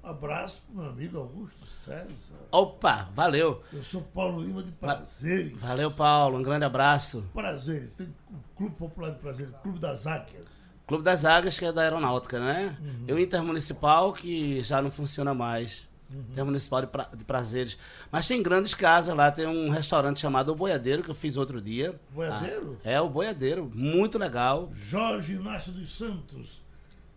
Abraço 0.03 0.61
pro 0.67 0.81
meu 0.81 0.91
amigo 0.91 1.17
Augusto 1.17 1.65
César. 1.65 2.35
Opa, 2.51 3.09
valeu. 3.15 3.63
Eu 3.73 3.83
sou 3.83 4.03
Paulo 4.03 4.43
Lima 4.43 4.61
de 4.61 4.71
Prazeres. 4.71 5.57
Valeu, 5.59 5.89
Paulo. 5.89 6.37
Um 6.37 6.43
grande 6.43 6.63
abraço. 6.63 7.25
Prazeres. 7.33 7.95
Tem 7.95 8.07
o 8.29 8.55
Clube 8.55 8.75
Popular 8.75 9.09
de 9.09 9.17
Prazeres, 9.17 9.55
Clube 9.63 9.79
das 9.79 10.05
Águias. 10.05 10.47
Clube 10.85 11.03
das 11.03 11.25
Águias, 11.25 11.57
que 11.57 11.65
é 11.65 11.73
da 11.73 11.81
Aeronáutica, 11.81 12.39
né? 12.39 12.77
E 13.07 13.11
o 13.11 13.17
Intermunicipal, 13.17 14.13
que 14.13 14.61
já 14.61 14.79
não 14.79 14.91
funciona 14.91 15.33
mais. 15.33 15.88
Intermunicipal 16.11 16.81
de, 16.81 16.87
pra- 16.87 17.09
de 17.15 17.23
Prazeres. 17.23 17.77
Mas 18.11 18.27
tem 18.27 18.41
grandes 18.41 18.73
casas 18.73 19.15
lá. 19.15 19.31
Tem 19.31 19.45
um 19.47 19.69
restaurante 19.69 20.19
chamado 20.19 20.51
O 20.51 20.55
Boiadeiro, 20.55 21.03
que 21.03 21.09
eu 21.11 21.15
fiz 21.15 21.37
outro 21.37 21.61
dia. 21.61 21.99
Boiadeiro? 22.11 22.79
Ah, 22.83 22.89
é, 22.89 22.99
o 23.01 23.07
Boiadeiro. 23.09 23.71
Muito 23.73 24.17
legal. 24.17 24.71
Jorge 24.73 25.33
Inácio 25.33 25.71
dos 25.71 25.95
Santos. 25.95 26.61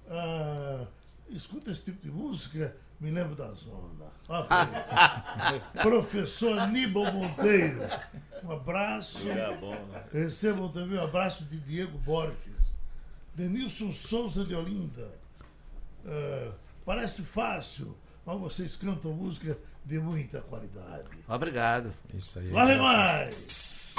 Ah, 0.09 0.85
escuta 1.31 1.71
esse 1.71 1.85
tipo 1.85 2.03
de 2.03 2.11
música, 2.11 2.77
me 3.01 3.11
lembro 3.11 3.35
da 3.35 3.51
zona. 3.53 4.13
Professor 5.83 6.59
Aníbal 6.59 7.11
Monteiro. 7.13 7.81
Um 8.45 8.53
abraço. 8.53 9.27
Lugar 9.29 9.57
bom, 9.59 9.75
né? 9.87 10.03
Recebam 10.13 10.69
também 10.69 10.99
um 10.99 11.03
abraço 11.05 11.45
de 11.45 11.59
Diego 11.59 11.97
Borges. 11.99 12.75
Denilson 13.35 13.91
Souza 13.91 14.45
de 14.45 14.55
Olinda. 14.55 15.09
Ah, 16.07 16.51
parece 16.85 17.23
fácil, 17.23 17.97
mas 18.25 18.39
vocês 18.39 18.77
cantam 18.77 19.13
música 19.13 19.59
de 19.85 19.99
muita 19.99 20.41
qualidade. 20.41 21.09
Obrigado. 21.29 21.93
Isso 22.15 22.39
aí. 22.39 22.51
Lá 22.51 22.65
vem 22.65 22.79
mais! 22.79 23.95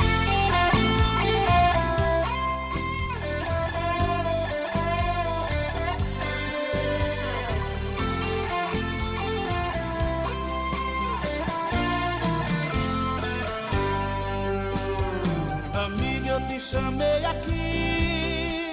Amiga, 15.73 16.29
eu 16.29 16.47
te 16.47 16.61
chamei 16.61 17.25
aqui. 17.25 18.71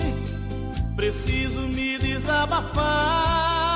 Preciso 0.95 1.63
me 1.63 1.99
desabafar. 1.99 3.70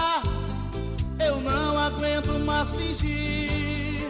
Fingir. 2.73 4.07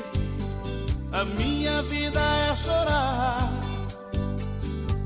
A 1.13 1.25
minha 1.25 1.83
vida 1.83 2.21
é 2.51 2.57
chorar. 2.57 3.51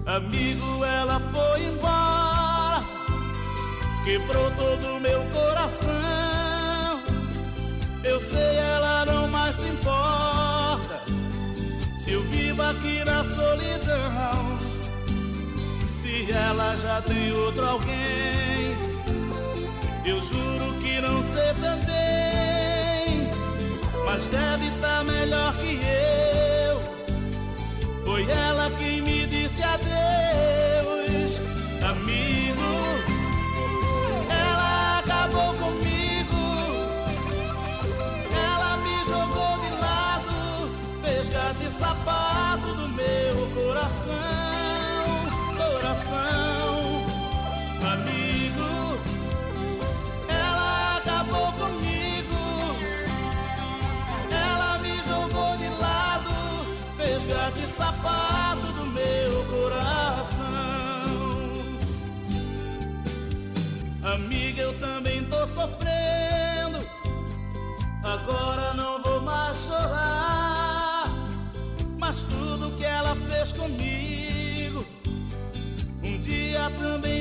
Amigo, 0.07 0.85
ela 0.85 1.21
foi 1.33 1.65
embora. 1.65 2.83
Quebrou 4.05 4.51
todo 4.53 4.97
o 4.97 5.01
meu 5.01 5.23
coração. 5.27 7.01
Eu 8.03 8.21
sei, 8.21 8.57
ela 8.75 9.05
não 9.05 9.29
mais 9.29 9.55
se 9.57 9.67
importa. 9.67 11.03
Se 11.99 12.13
eu 12.13 12.23
vivo 12.23 12.63
aqui 12.63 13.05
na 13.05 13.23
solidão, 13.23 14.59
se 15.91 16.33
ela 16.33 16.75
já 16.77 17.03
tem 17.03 17.33
outro 17.33 17.67
alguém, 17.67 18.75
eu 20.07 20.23
juro 20.23 20.73
que 20.81 21.01
não 21.03 21.23
sei 21.23 21.53
também, 21.61 21.98
mas 24.19 24.27
deve 24.27 24.67
estar 24.67 25.05
melhor 25.05 25.55
que 25.59 25.75
eu. 25.75 26.08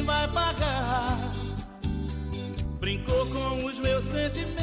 vai 0.07 0.27
pagar. 0.29 1.19
Brincou 2.79 3.25
com 3.27 3.65
os 3.65 3.77
meus 3.79 4.05
sentimentos, 4.05 4.55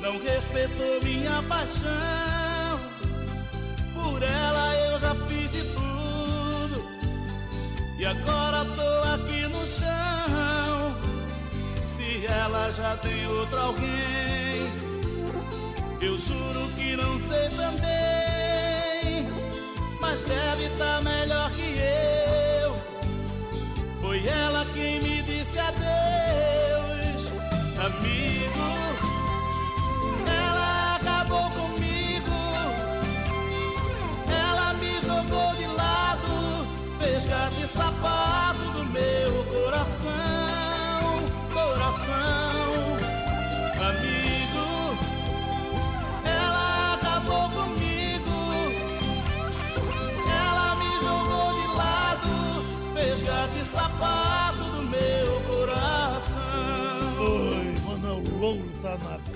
não 0.00 0.22
respeitou 0.22 1.02
minha 1.02 1.42
paixão. 1.42 2.78
Por 3.94 4.22
ela 4.22 4.74
eu 4.76 5.00
já 5.00 5.14
fiz 5.26 5.50
de 5.50 5.62
tudo, 5.74 6.84
e 7.98 8.06
agora 8.06 8.64
tô 8.64 9.08
aqui 9.14 9.42
no 9.48 9.66
chão. 9.66 10.94
Se 11.82 12.24
ela 12.26 12.70
já 12.72 12.96
tem 12.98 13.26
outro 13.26 13.58
alguém, 13.58 14.70
eu 16.00 16.16
juro 16.16 16.68
que 16.76 16.94
não 16.94 17.18
sei 17.18 17.48
também, 17.50 19.26
mas 20.00 20.22
deve 20.24 20.66
estar 20.66 20.98
tá 20.98 21.02
melhor 21.02 21.50
que 21.50 21.62
eu. 21.62 21.95
Ela 24.26 24.66
quem 24.74 25.00
me 25.00 25.05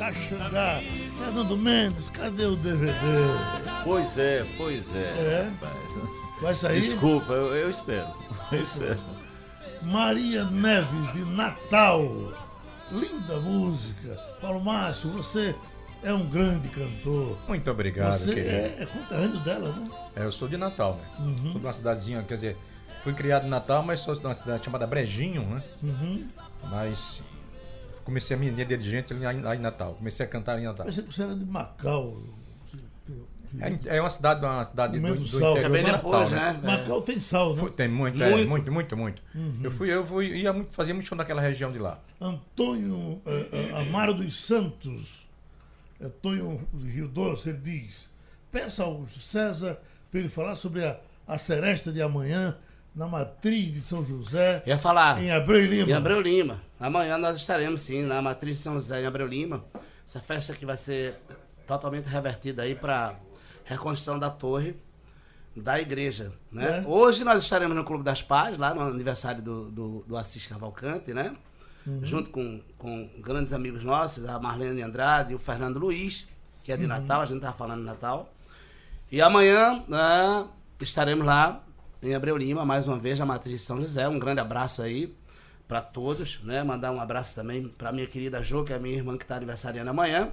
Caxangá. 0.00 0.80
Fernando 1.18 1.58
Mendes, 1.58 2.08
cadê 2.08 2.46
o 2.46 2.56
DVD? 2.56 2.94
Pois 3.84 4.16
é, 4.16 4.46
pois 4.56 4.96
é. 4.96 4.98
É? 4.98 5.50
rapaz. 5.60 5.98
Vai 6.40 6.54
sair? 6.54 6.80
Desculpa, 6.80 7.34
eu, 7.34 7.54
eu 7.54 7.68
espero. 7.68 8.08
Eu 8.50 8.62
espero. 8.62 8.98
Maria 9.82 10.44
Neves, 10.44 11.12
de 11.12 11.24
Natal. 11.24 12.02
Linda 12.90 13.38
música. 13.40 14.18
Paulo 14.40 14.64
Márcio, 14.64 15.10
você 15.10 15.54
é 16.02 16.12
um 16.14 16.26
grande 16.26 16.68
cantor. 16.70 17.36
Muito 17.46 17.70
obrigado, 17.70 18.12
Você 18.14 18.34
querido. 18.34 18.48
é, 18.48 18.82
é 18.82 18.86
conterrâneo 18.86 19.40
dela, 19.40 19.68
né? 19.68 19.90
É, 20.16 20.24
eu 20.24 20.32
sou 20.32 20.48
de 20.48 20.56
Natal, 20.56 20.94
né? 20.94 21.24
Uhum. 21.26 21.52
Sou 21.52 21.60
de 21.60 21.66
uma 21.66 21.72
cidadezinha, 21.74 22.22
quer 22.22 22.34
dizer, 22.34 22.56
fui 23.04 23.12
criado 23.12 23.46
em 23.46 23.50
Natal, 23.50 23.82
mas 23.82 24.00
sou 24.00 24.14
de 24.14 24.24
uma 24.24 24.34
cidade 24.34 24.64
chamada 24.64 24.86
Brejinho, 24.86 25.42
né? 25.42 25.62
Uhum. 25.82 26.24
Mas 26.70 27.22
comecei 28.10 28.36
a 28.36 28.38
minha 28.38 28.52
linha 28.52 28.66
dirigente 28.66 29.14
lá 29.14 29.54
em, 29.54 29.60
Natal. 29.60 29.94
Comecei 29.94 30.26
a 30.26 30.28
cantar 30.28 30.58
em 30.58 30.64
Natal. 30.64 30.84
Pensei 30.86 31.04
que 31.04 31.14
você 31.14 31.22
era 31.22 31.34
de 31.34 31.44
Macau. 31.44 32.16
É, 33.58 33.96
é 33.96 34.00
uma 34.00 34.10
cidade, 34.10 34.44
uma 34.44 34.64
cidade 34.64 34.98
do, 34.98 35.14
do 35.16 35.26
sal. 35.26 35.56
interior 35.58 35.76
É 35.76 35.82
do 35.82 35.92
depois, 35.92 36.30
Natal, 36.30 36.30
né? 36.30 36.60
Macau 36.62 37.02
tem 37.02 37.18
sal, 37.18 37.56
né? 37.56 37.70
Tem 37.76 37.88
muito, 37.88 38.22
é, 38.22 38.30
Muito. 38.30 38.48
muito, 38.48 38.72
muito, 38.72 38.96
muito. 38.96 39.22
Uhum. 39.34 39.60
Eu 39.62 39.70
fui, 39.72 39.92
eu 39.92 40.04
fui, 40.04 40.26
ia 40.36 40.52
muito, 40.52 40.72
fazia 40.72 40.94
muito 40.94 41.06
show 41.06 41.18
naquela 41.18 41.40
região 41.40 41.72
de 41.72 41.78
lá. 41.78 41.98
Antônio 42.20 43.20
eh, 43.26 43.48
eh, 43.52 43.80
Amaro 43.80 44.14
dos 44.14 44.40
Santos, 44.40 45.26
Antônio 46.00 46.60
Rio 46.84 47.08
Doce, 47.08 47.48
ele 47.48 47.58
diz: 47.58 48.08
Peça 48.52 48.84
ao 48.84 48.90
Augusto 48.90 49.20
César 49.20 49.80
para 50.10 50.20
ele 50.20 50.28
falar 50.28 50.54
sobre 50.54 50.84
a, 50.84 51.00
a 51.26 51.36
seresta 51.36 51.92
de 51.92 52.00
amanhã 52.00 52.56
na 52.94 53.08
matriz 53.08 53.72
de 53.72 53.80
São 53.80 54.04
José, 54.04 54.62
ia 54.64 54.78
falar. 54.78 55.20
em 55.20 55.32
Abreu 55.32 55.64
e 55.64 55.66
Lima. 55.66 55.90
Em 55.90 55.92
Abreu 55.92 56.20
Lima. 56.20 56.60
Amanhã 56.80 57.18
nós 57.18 57.36
estaremos 57.36 57.82
sim 57.82 58.04
na 58.04 58.22
Matriz 58.22 58.56
de 58.56 58.62
São 58.62 58.72
José 58.72 59.02
em 59.02 59.06
Abreu 59.06 59.26
Lima. 59.26 59.62
Essa 60.06 60.18
festa 60.18 60.54
que 60.54 60.64
vai 60.64 60.78
ser 60.78 61.14
totalmente 61.66 62.06
revertida 62.06 62.62
aí 62.62 62.74
para 62.74 63.16
reconstrução 63.66 64.18
da 64.18 64.30
torre 64.30 64.74
da 65.54 65.78
igreja, 65.78 66.32
né? 66.50 66.78
É. 66.78 66.88
Hoje 66.88 67.22
nós 67.22 67.44
estaremos 67.44 67.76
no 67.76 67.84
Clube 67.84 68.02
das 68.02 68.22
Paz, 68.22 68.56
lá 68.56 68.72
no 68.72 68.80
aniversário 68.80 69.42
do, 69.42 69.70
do, 69.70 70.04
do 70.08 70.16
Assis 70.16 70.46
Cavalcante, 70.46 71.12
né? 71.12 71.36
Junto 72.02 72.30
com, 72.30 72.62
com 72.78 73.10
grandes 73.18 73.52
amigos 73.52 73.82
nossos, 73.82 74.24
a 74.24 74.38
Marlene 74.38 74.82
Andrade 74.82 75.32
e 75.32 75.34
o 75.34 75.38
Fernando 75.38 75.78
Luiz, 75.78 76.28
que 76.62 76.72
é 76.72 76.76
de 76.76 76.86
Natal, 76.86 77.20
a 77.20 77.26
gente 77.26 77.38
estava 77.38 77.56
falando 77.56 77.80
de 77.80 77.86
Natal. 77.86 78.32
E 79.10 79.20
amanhã 79.20 79.82
né, 79.88 80.46
estaremos 80.80 81.26
lá 81.26 81.62
em 82.02 82.14
Abreu 82.14 82.36
Lima, 82.36 82.64
mais 82.64 82.86
uma 82.86 82.98
vez, 82.98 83.18
na 83.18 83.26
Matriz 83.26 83.60
de 83.60 83.66
São 83.66 83.80
José. 83.80 84.08
Um 84.08 84.18
grande 84.18 84.40
abraço 84.40 84.82
aí 84.82 85.12
para 85.70 85.80
todos, 85.80 86.40
né? 86.42 86.64
Mandar 86.64 86.90
um 86.90 87.00
abraço 87.00 87.32
também 87.32 87.68
para 87.68 87.92
minha 87.92 88.04
querida 88.08 88.42
Jo, 88.42 88.64
que 88.64 88.72
é 88.72 88.78
minha 88.80 88.96
irmã 88.96 89.16
que 89.16 89.22
está 89.22 89.36
aniversariando 89.36 89.88
amanhã. 89.88 90.30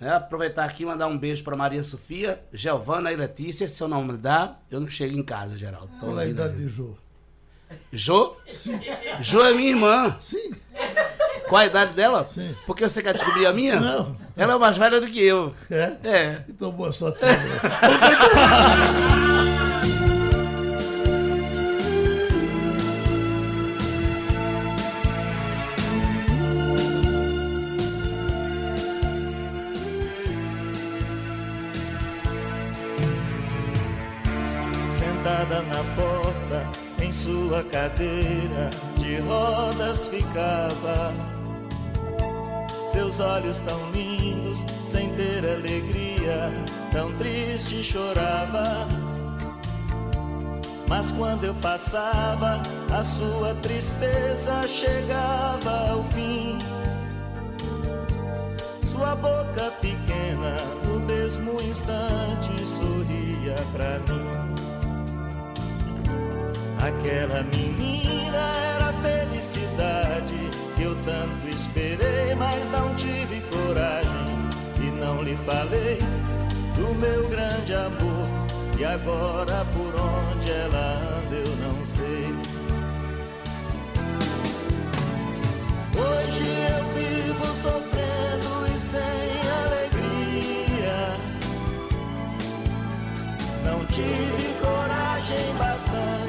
né? 0.00 0.12
aproveitar 0.12 0.64
aqui 0.64 0.82
e 0.82 0.86
mandar 0.86 1.06
um 1.06 1.16
beijo 1.16 1.44
para 1.44 1.54
Maria 1.56 1.84
Sofia, 1.84 2.42
Giovana 2.52 3.12
e 3.12 3.16
Letícia. 3.16 3.68
Se 3.68 3.80
eu 3.80 3.86
não 3.86 4.02
me 4.04 4.16
dá, 4.16 4.56
eu 4.68 4.80
não 4.80 4.90
chego 4.90 5.16
em 5.16 5.22
casa, 5.22 5.56
Geraldo. 5.56 5.90
Tô 6.00 6.06
Qual 6.06 6.18
é 6.18 6.22
a 6.22 6.24
né? 6.24 6.30
idade 6.32 6.56
de 6.56 6.66
Jô? 6.68 6.96
Jo? 7.92 8.36
Jo 9.20 9.42
é 9.42 9.54
minha 9.54 9.70
irmã. 9.70 10.16
Sim. 10.18 10.50
Qual 11.48 11.62
a 11.62 11.66
idade 11.66 11.94
dela? 11.94 12.26
Sim. 12.26 12.52
Porque 12.66 12.82
você 12.88 13.00
quer 13.00 13.14
descobrir 13.14 13.46
a 13.46 13.52
minha? 13.52 13.78
Não. 13.78 14.16
Ela 14.36 14.54
é 14.54 14.58
mais 14.58 14.76
velha 14.76 15.00
do 15.00 15.06
que 15.06 15.24
eu. 15.24 15.54
É? 15.70 15.96
É. 16.02 16.44
Então, 16.48 16.72
boa 16.72 16.92
sorte. 16.92 17.20
pra 17.20 17.28
na 35.62 35.84
porta, 35.94 36.70
em 37.02 37.12
sua 37.12 37.62
cadeira 37.64 38.70
de 38.96 39.20
rodas 39.20 40.08
ficava. 40.08 41.12
Seus 42.92 43.18
olhos 43.20 43.58
tão 43.58 43.90
lindos, 43.90 44.64
sem 44.84 45.14
ter 45.16 45.44
alegria, 45.44 46.52
tão 46.92 47.12
triste 47.14 47.82
chorava. 47.82 48.86
Mas 50.86 51.10
quando 51.12 51.44
eu 51.44 51.54
passava, 51.54 52.62
a 52.92 53.02
sua 53.02 53.54
tristeza 53.56 54.66
chegava 54.68 55.90
ao 55.90 56.04
fim. 56.04 56.58
Sua 58.80 59.16
boca 59.16 59.72
pequena, 59.80 60.56
no 60.86 61.00
mesmo 61.00 61.60
instante, 61.62 62.64
sorria 62.64 63.56
pra 63.72 63.98
mim. 64.00 64.43
Aquela 66.84 67.42
menina 67.44 68.36
era 68.76 68.90
a 68.90 68.92
felicidade 69.00 70.50
que 70.76 70.82
eu 70.82 70.94
tanto 70.96 71.48
esperei, 71.48 72.34
mas 72.34 72.68
não 72.68 72.94
tive 72.94 73.40
coragem 73.50 74.36
e 74.82 74.90
não 75.00 75.22
lhe 75.22 75.34
falei 75.46 75.98
do 76.76 76.94
meu 76.96 77.26
grande 77.30 77.72
amor. 77.72 78.26
E 78.78 78.84
agora 78.84 79.64
por 79.72 79.94
onde 79.98 80.50
ela 80.50 80.98
anda 81.22 81.36
eu 81.36 81.56
não 81.56 81.82
sei. 81.86 82.26
Hoje 85.96 86.44
eu 86.68 86.84
vivo 86.98 87.46
sofrendo 87.62 88.66
e 88.74 88.78
sem 88.78 89.40
alegria. 89.64 91.16
Não 93.64 93.86
tive 93.86 94.52
coragem 94.60 95.54
bastante 95.56 96.23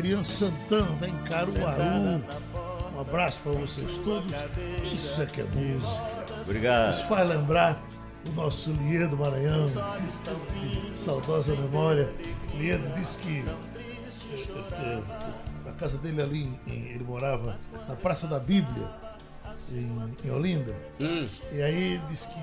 Erian 0.00 0.24
Santana, 0.24 0.96
tá 0.98 1.06
em 1.06 1.16
Caruaru. 1.24 2.24
Um 2.96 3.00
abraço 3.02 3.38
para 3.40 3.52
vocês 3.52 3.98
todos. 3.98 4.32
Isso 4.94 5.20
é 5.20 5.26
que 5.26 5.42
é 5.42 5.44
música. 5.44 6.40
Obrigado. 6.42 6.94
Isso 6.94 7.06
faz 7.06 7.28
lembrar 7.28 7.78
o 8.26 8.32
nosso 8.32 8.72
Liedo 8.72 9.14
Maranhão, 9.18 9.66
saudosa 10.94 11.54
memória. 11.54 12.10
Liedo 12.54 12.90
disse 12.94 13.18
que 13.18 13.44
eh, 13.44 14.64
eh, 14.72 15.02
a 15.68 15.72
casa 15.72 15.98
dele 15.98 16.22
ali, 16.22 16.60
ele 16.66 17.04
morava 17.04 17.56
na 17.86 17.94
Praça 17.94 18.26
da 18.26 18.38
Bíblia, 18.38 18.88
em, 19.70 20.30
Olinda. 20.30 20.74
Hum, 20.98 21.28
E 21.52 21.60
aí 21.60 21.92
ele 21.94 22.02
disse 22.08 22.26
que 22.28 22.38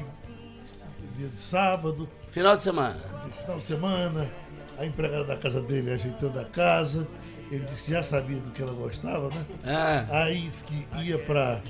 dia 1.18 1.28
de 1.30 1.40
sábado, 1.40 2.08
final 2.30 2.56
de 2.56 2.62
semana. 2.62 3.00
final 3.42 3.58
de 3.58 3.64
semana, 3.64 4.30
a 4.78 4.86
empregada 4.86 5.24
da 5.24 5.36
casa 5.38 5.60
dele 5.60 5.92
ajeitando 5.92 6.40
a 6.40 6.46
casa. 6.46 7.08
Ele 7.50 7.64
disse 7.66 7.84
que 7.84 7.92
já 7.92 8.04
sabia 8.04 8.40
do 8.40 8.50
que 8.52 8.62
ela 8.62 8.74
gostava, 8.74 9.30
né? 9.30 9.46
Ah, 9.66 10.06
Aí 10.24 10.42
disse 10.42 10.64
que 10.64 10.86
ia 11.02 11.18
para 11.18 11.62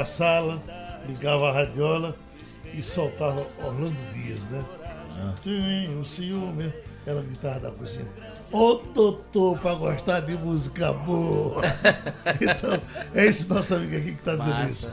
a 0.00 0.04
sala, 0.04 0.62
ligava 1.08 1.50
a 1.50 1.52
radiola 1.52 2.14
e 2.72 2.82
soltava 2.82 3.46
Orlando 3.64 3.96
Dias, 4.12 4.40
né? 4.50 4.64
Tenho 5.42 6.04
ciúme. 6.04 6.72
Ela 7.04 7.20
gritava 7.22 7.58
da 7.58 7.70
cozinha. 7.72 8.06
Ô 8.52 8.74
doutor, 8.74 9.58
para 9.58 9.74
gostar 9.74 10.20
de 10.20 10.34
música 10.38 10.92
boa. 10.92 11.60
então, 12.40 12.80
é 13.12 13.26
esse 13.26 13.48
nosso 13.48 13.74
amigo 13.74 13.96
aqui 13.96 14.12
que 14.12 14.20
está 14.20 14.36
dizendo 14.36 14.50
Massa. 14.50 14.70
isso. 14.70 14.90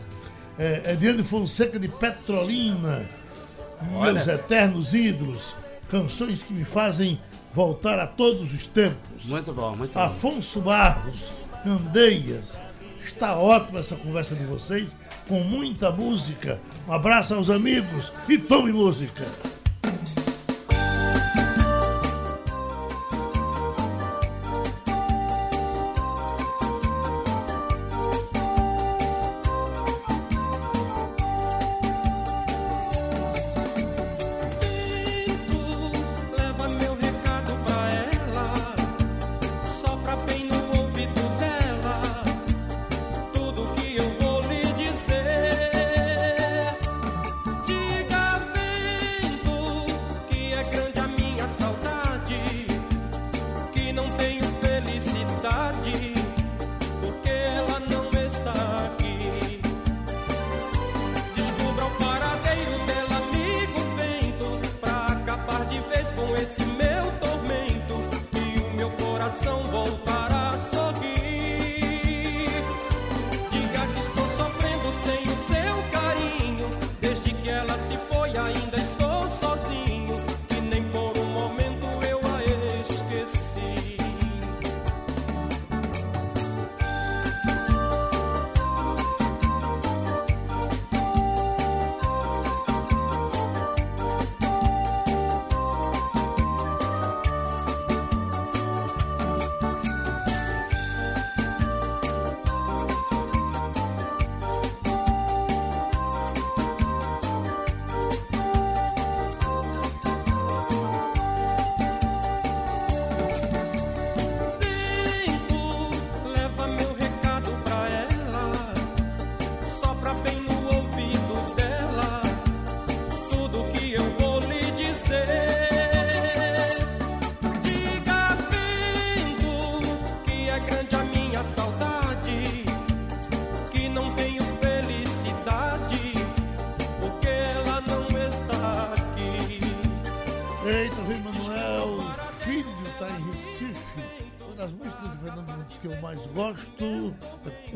É, 0.57 0.81
é 0.85 0.95
Diane 0.95 1.23
Fonseca 1.23 1.77
de 1.79 1.87
Petrolina. 1.87 3.05
Olha. 3.93 4.13
Meus 4.13 4.27
eternos 4.27 4.93
ídolos. 4.95 5.55
Canções 5.87 6.41
que 6.41 6.51
me 6.51 6.65
fazem 6.65 7.19
voltar 7.53 7.99
a 7.99 8.07
todos 8.07 8.53
os 8.53 8.67
tempos. 8.67 9.25
muito 9.25 9.53
bom, 9.53 9.75
muito 9.75 9.93
bom. 9.93 9.99
Afonso 9.99 10.61
Barros, 10.61 11.31
Candeias. 11.63 12.57
Está 13.03 13.35
ótima 13.35 13.79
essa 13.79 13.95
conversa 13.95 14.35
de 14.35 14.45
vocês, 14.45 14.95
com 15.27 15.39
muita 15.41 15.91
música. 15.91 16.59
Um 16.87 16.93
abraço 16.93 17.33
aos 17.33 17.49
amigos 17.49 18.11
e 18.27 18.37
tome 18.37 18.71
música. 18.71 19.25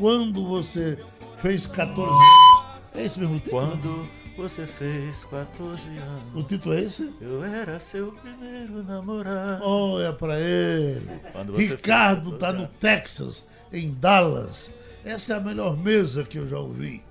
Quando 0.04 0.44
Você 0.46 0.98
Fez 1.38 1.66
14 1.66 2.02
anos. 2.12 2.94
É 2.94 3.06
esse 3.06 3.18
mesmo 3.18 3.40
título? 3.40 3.70
Quando 3.70 4.08
você 4.36 4.66
fez 4.66 5.24
14 5.24 5.88
anos, 5.96 6.28
O 6.34 6.42
título 6.42 6.74
é 6.74 6.82
esse? 6.82 7.10
eu 7.22 7.42
era 7.42 7.80
seu 7.80 8.12
primeiro 8.12 8.82
namorado. 8.82 9.64
Olha 9.64 10.12
pra 10.12 10.38
ele. 10.38 11.08
Ricardo 11.56 12.32
tá 12.32 12.48
14 12.48 12.58
no. 12.58 12.68
Texas, 12.78 13.46
em 13.72 13.94
Dallas. 13.94 14.70
Essa 15.06 15.32
é 15.32 15.36
a 15.38 15.40
melhor 15.40 15.74
mesa 15.74 16.22
que 16.22 16.36
eu 16.38 16.46
já 16.46 16.58
ouvi. 16.58 17.02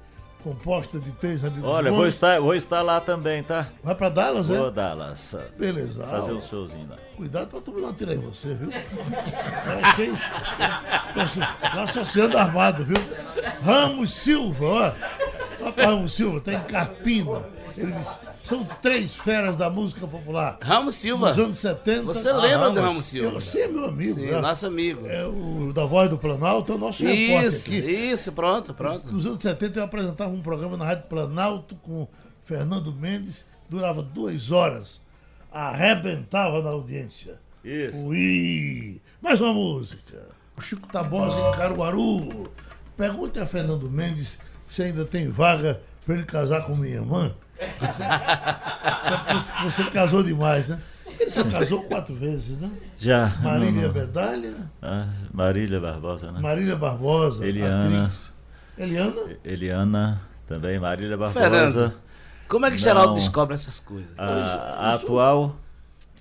Composta 0.44 1.00
de 1.00 1.10
três 1.14 1.44
amigos 1.46 1.64
Olha, 1.70 1.90
bons. 1.90 1.96
vou 1.98 2.08
estar, 2.08 2.40
vou 2.42 2.54
estar 2.54 2.82
lá 2.82 3.00
também, 3.00 3.42
tá? 3.44 3.68
Vai 3.82 3.96
pra 3.96 4.10
Dallas, 4.10 4.50
Vou 4.50 4.68
é? 4.68 4.72
Dallas. 4.72 5.36
Beleza. 5.58 6.04
Fazer 6.04 6.32
Ah, 6.32 6.36
um 6.36 6.42
showzinho 6.42 6.88
lá. 6.90 6.98
Cuidado 7.16 7.48
pra 7.48 7.62
tu 7.62 7.72
não 7.72 7.94
tirar 7.94 8.14
em 8.16 8.20
você, 8.20 8.54
viu? 8.54 8.70
Tô 11.14 11.22
asso- 11.22 11.40
Tô 11.72 11.80
associando 11.80 12.38
armado, 12.38 12.84
viu? 12.84 12.98
Ramos 13.64 14.14
Silva, 14.14 14.66
ó. 14.66 14.92
Ó 15.68 15.72
pra 15.72 15.86
Ramos 15.88 16.14
Silva, 16.14 16.42
tá 16.42 16.54
em 16.54 16.60
Carpina. 16.62 17.42
Ele 17.78 17.92
disse: 17.94 18.18
são 18.44 18.66
três 18.82 19.16
feras 19.16 19.56
da 19.56 19.70
música 19.70 20.06
popular. 20.06 20.58
Ramos 20.62 20.96
Silva. 20.96 21.30
Nos 21.30 21.40
anos 21.40 21.58
70. 21.60 22.04
Você 22.04 22.32
lembra 22.34 22.70
do 22.70 22.76
Ramos? 22.76 22.82
Ramos 22.82 23.06
Silva? 23.06 23.42
Você 23.42 23.62
é 23.62 23.68
meu 23.70 23.86
amigo, 23.86 24.20
Sim, 24.20 24.26
né? 24.28 24.42
nosso 24.42 24.66
amigo. 24.68 25.08
É 25.08 25.26
o 25.26 25.72
da 25.74 25.86
voz 25.86 26.10
do 26.10 26.18
Planalto, 26.18 26.74
é 26.74 26.76
o 26.76 26.78
nosso 26.78 27.04
repórter 27.06 27.48
Isso, 27.48 27.68
aqui. 27.68 27.78
isso, 27.80 28.32
pronto, 28.34 28.74
pronto. 28.74 29.10
Nos 29.12 29.26
anos 29.26 29.42
70 29.42 29.80
eu 29.80 29.84
apresentava 29.86 30.32
um 30.32 30.42
programa 30.42 30.76
na 30.76 30.86
Rádio 30.86 31.06
Planalto 31.06 31.76
com 31.78 32.06
Fernando 32.44 32.92
Mendes, 32.92 33.46
durava 33.70 34.02
duas 34.04 34.52
horas. 34.52 35.02
Arrebentava 35.50 36.62
na 36.62 36.72
audiência. 36.72 37.40
Isso. 37.64 37.98
Ui! 37.98 39.02
Mais 39.22 39.40
uma 39.40 39.54
música. 39.54 40.28
O 40.58 40.62
Chico 40.62 40.88
Tabosa 40.90 41.40
em 41.40 41.52
Caruaru. 41.58 42.52
Pergunte 42.98 43.40
a 43.40 43.46
Fernando 43.46 43.90
Mendes 43.90 44.38
se 44.68 44.84
ainda 44.84 45.06
tem 45.06 45.30
vaga 45.30 45.82
para 46.06 46.16
ele 46.16 46.26
casar 46.26 46.66
com 46.66 46.76
minha 46.76 46.96
irmã. 46.96 47.34
Você, 47.80 49.63
você- 49.84 49.84
casou 49.92 50.24
demais, 50.24 50.70
né? 50.70 50.80
Ele 51.20 51.30
já 51.30 51.44
casou 51.44 51.84
quatro 51.84 52.16
vezes, 52.16 52.58
né? 52.58 52.70
Já. 52.97 53.28
Marília 53.41 53.88
não. 53.88 53.93
Bedalha, 53.93 54.56
Ah, 54.82 55.08
Marília 55.34 55.80
Barbosa, 55.80 56.32
né? 56.32 56.39
Marília 56.39 56.76
Barbosa, 56.76 57.45
Eliana. 57.45 58.06
atriz. 58.06 58.32
Eliana? 58.78 59.22
Eliana 59.45 60.22
também, 60.47 60.80
Marília 60.80 61.16
Barbosa. 61.18 61.39
Fernando. 61.39 61.93
Como 62.47 62.66
é 62.66 62.72
que 62.72 62.78
Geraldo 62.78 63.10
Não. 63.10 63.16
descobre 63.16 63.56
essas 63.56 63.80
coisas? 63.80 64.12
A, 64.18 64.24
a 64.26 64.93
atual. 64.95 65.56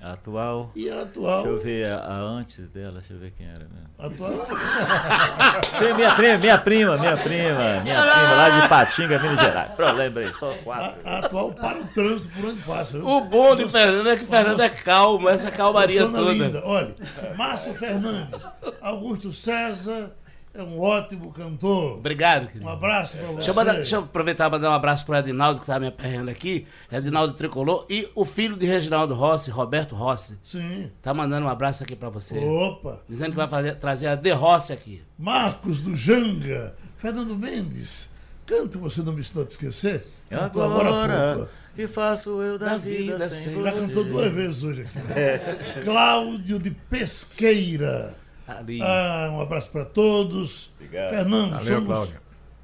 A 0.03 0.15
atual. 0.15 0.73
E 0.75 0.91
a 0.91 1.03
atual? 1.03 1.43
Deixa 1.45 1.49
eu 1.57 1.61
ver 1.63 1.93
a, 1.93 1.97
a 1.99 2.15
antes 2.21 2.69
dela, 2.71 2.99
deixa 2.99 3.13
eu 3.15 3.21
ver 3.21 3.33
quem 3.39 3.47
era 3.47 3.61
mesmo. 3.61 3.89
Atual? 3.97 4.47
Minha 5.97 6.15
prima, 6.17 6.39
minha 6.39 6.59
prima, 6.59 6.99
minha 6.99 7.17
prima, 7.17 7.81
minha 7.83 8.03
prima 8.03 8.35
lá 8.35 8.61
de 8.61 8.69
Patinga, 8.69 9.19
Minas 9.21 9.41
Gerais. 9.41 9.73
Pronto, 9.75 9.95
lembrei, 9.97 10.33
só 10.33 10.53
quatro. 10.65 11.01
A, 11.05 11.11
a 11.11 11.19
atual 11.21 11.53
para 11.53 11.79
o 11.79 11.85
trânsito 11.85 12.35
por 12.35 12.47
onde 12.47 12.61
passa. 12.63 12.99
O 12.99 13.21
bom 13.21 13.55
de 13.55 13.69
Fernando 13.69 14.09
é 14.09 14.17
que 14.17 14.27
Fernando 14.27 14.61
é 14.61 14.69
calmo, 14.69 15.29
essa 15.29 15.51
calmaria 15.53 16.01
Persona 16.01 16.19
toda. 16.19 16.33
linda. 16.33 16.63
Olha, 16.65 16.95
Márcio 17.37 17.73
Fernandes, 17.75 18.49
Augusto 18.81 19.33
César 19.33 20.11
é 20.55 20.63
um 20.63 20.79
ótimo 20.81 21.33
cantor. 21.33 21.99
Obrigado, 21.99 22.45
Um 22.45 22.47
querido. 22.47 22.69
abraço 22.69 23.17
para 23.17 23.27
você. 23.27 23.35
Deixa 23.37 23.51
eu, 23.51 23.55
mandar- 23.55 23.75
deixa 23.75 23.97
eu 23.97 24.01
aproveitar 24.01 24.49
e 24.49 24.51
mandar 24.51 24.71
um 24.71 24.75
abraço 24.75 25.07
pro 25.07 25.17
Edinaldo, 25.17 25.61
que 25.61 25.67
tá 25.67 25.81
me 25.81 25.87
aperreando 25.87 26.31
aqui. 26.31 26.67
Edinaldo 26.91 27.35
Tricolor. 27.35 27.87
E 27.89 28.09
o 28.15 28.25
filho 28.25 28.57
de 28.57 28.67
Reginaldo 28.67 29.15
Rossi, 29.15 29.51
Roberto 29.51 29.95
Rossi. 29.95 30.39
Sim. 30.45 30.91
Tá 31.01 31.15
mandando 31.15 31.47
um 31.47 31.49
abraço 31.49 31.83
aqui 31.83 31.97
pra 31.97 32.09
você. 32.11 32.39
Opa. 32.39 33.01
Dizendo 33.09 33.31
que 33.31 33.37
vai 33.37 33.49
fazer, 33.49 33.77
trazer 33.77 34.09
a 34.09 34.15
De 34.15 34.31
Rossi 34.33 34.73
aqui. 34.73 35.03
Marcos 35.19 35.81
do 35.81 35.97
Janga. 35.97 36.75
Fernando 36.99 37.35
Mendes. 37.37 38.11
Cante 38.47 38.77
Você 38.77 39.03
Não 39.03 39.13
Me 39.13 39.21
Ensinou 39.23 39.45
a 39.45 39.47
Te 39.47 39.51
Esquecer. 39.53 40.07
E 40.31 40.35
Cantou 40.35 40.63
agora, 40.65 41.35
pouco. 41.37 41.51
que 41.75 41.87
faço 41.87 42.41
eu 42.41 42.59
da, 42.59 42.67
Da 42.71 42.77
vida, 42.79 43.13
vida 43.15 43.31
sem 43.31 43.53
sem 43.55 43.63
Já 43.63 43.71
você? 43.71 43.81
cantou 43.81 44.05
duas 44.05 44.33
vezes 44.33 44.63
hoje 44.63 44.83
aqui. 44.83 45.81
Cláudio 45.85 46.59
de 46.59 46.71
Pesqueira. 46.71 48.15
Ali. 48.47 48.81
Ah, 48.83 49.31
um 49.33 49.41
abraço 49.41 49.71
para 49.71 49.85
todos. 49.85 50.71
Obrigado. 50.77 51.11
Fernando, 51.11 51.51
Valeu, 51.53 51.75
somos, 51.75 51.87
Cláudio. 51.89 52.21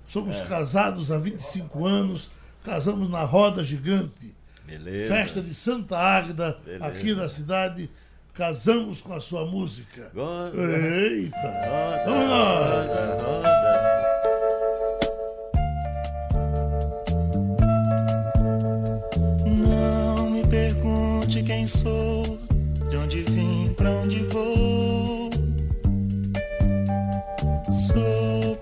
somos 0.08 0.40
casados 0.42 1.10
há 1.12 1.18
25 1.18 1.86
anos. 1.86 2.30
Casamos 2.64 3.08
na 3.08 3.22
Roda 3.22 3.62
Gigante. 3.64 4.34
Beleza. 4.66 5.14
Festa 5.14 5.40
de 5.40 5.54
Santa 5.54 5.96
Águeda, 5.98 6.58
Beleza. 6.64 6.84
aqui 6.86 7.14
na 7.14 7.28
cidade. 7.28 7.90
Casamos 8.34 9.00
com 9.00 9.14
a 9.14 9.20
sua 9.20 9.44
música. 9.46 10.12
Eita! 10.14 11.36
roda, 11.38 12.04
Vamos 12.06 12.30
lá! 12.30 12.54
roda, 12.54 13.22
roda. 13.22 13.87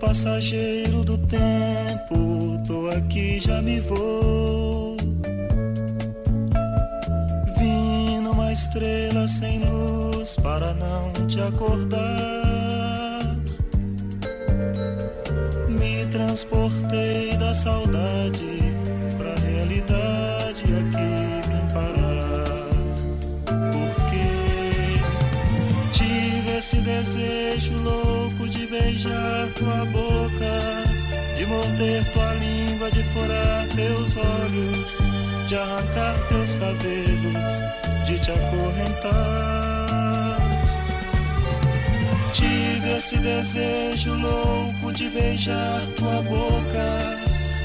Passageiro 0.07 1.03
do 1.03 1.17
tempo, 1.17 2.57
tô 2.65 2.89
aqui, 2.97 3.41
já 3.41 3.61
me 3.61 3.81
vou. 3.81 4.95
Vim 7.57 8.21
numa 8.21 8.53
estrela 8.53 9.27
sem 9.27 9.59
luz 9.59 10.37
para 10.37 10.73
não 10.75 11.11
te 11.27 11.41
acordar. 11.41 13.35
Me 15.67 16.05
transportei 16.05 17.35
da 17.37 17.53
saudade 17.53 18.66
tua 29.57 29.85
boca, 29.85 30.83
de 31.35 31.45
morder 31.45 32.03
tua 32.11 32.33
língua, 32.35 32.91
de 32.91 33.03
furar 33.05 33.67
teus 33.75 34.15
olhos, 34.15 34.99
de 35.47 35.55
arrancar 35.55 36.27
teus 36.27 36.55
cabelos, 36.55 37.63
de 38.05 38.19
te 38.19 38.31
acorrentar. 38.31 39.57
Tive 42.33 42.97
esse 42.97 43.17
desejo 43.17 44.15
louco 44.15 44.91
de 44.93 45.09
beijar 45.09 45.81
tua 45.95 46.21
boca, 46.21 47.17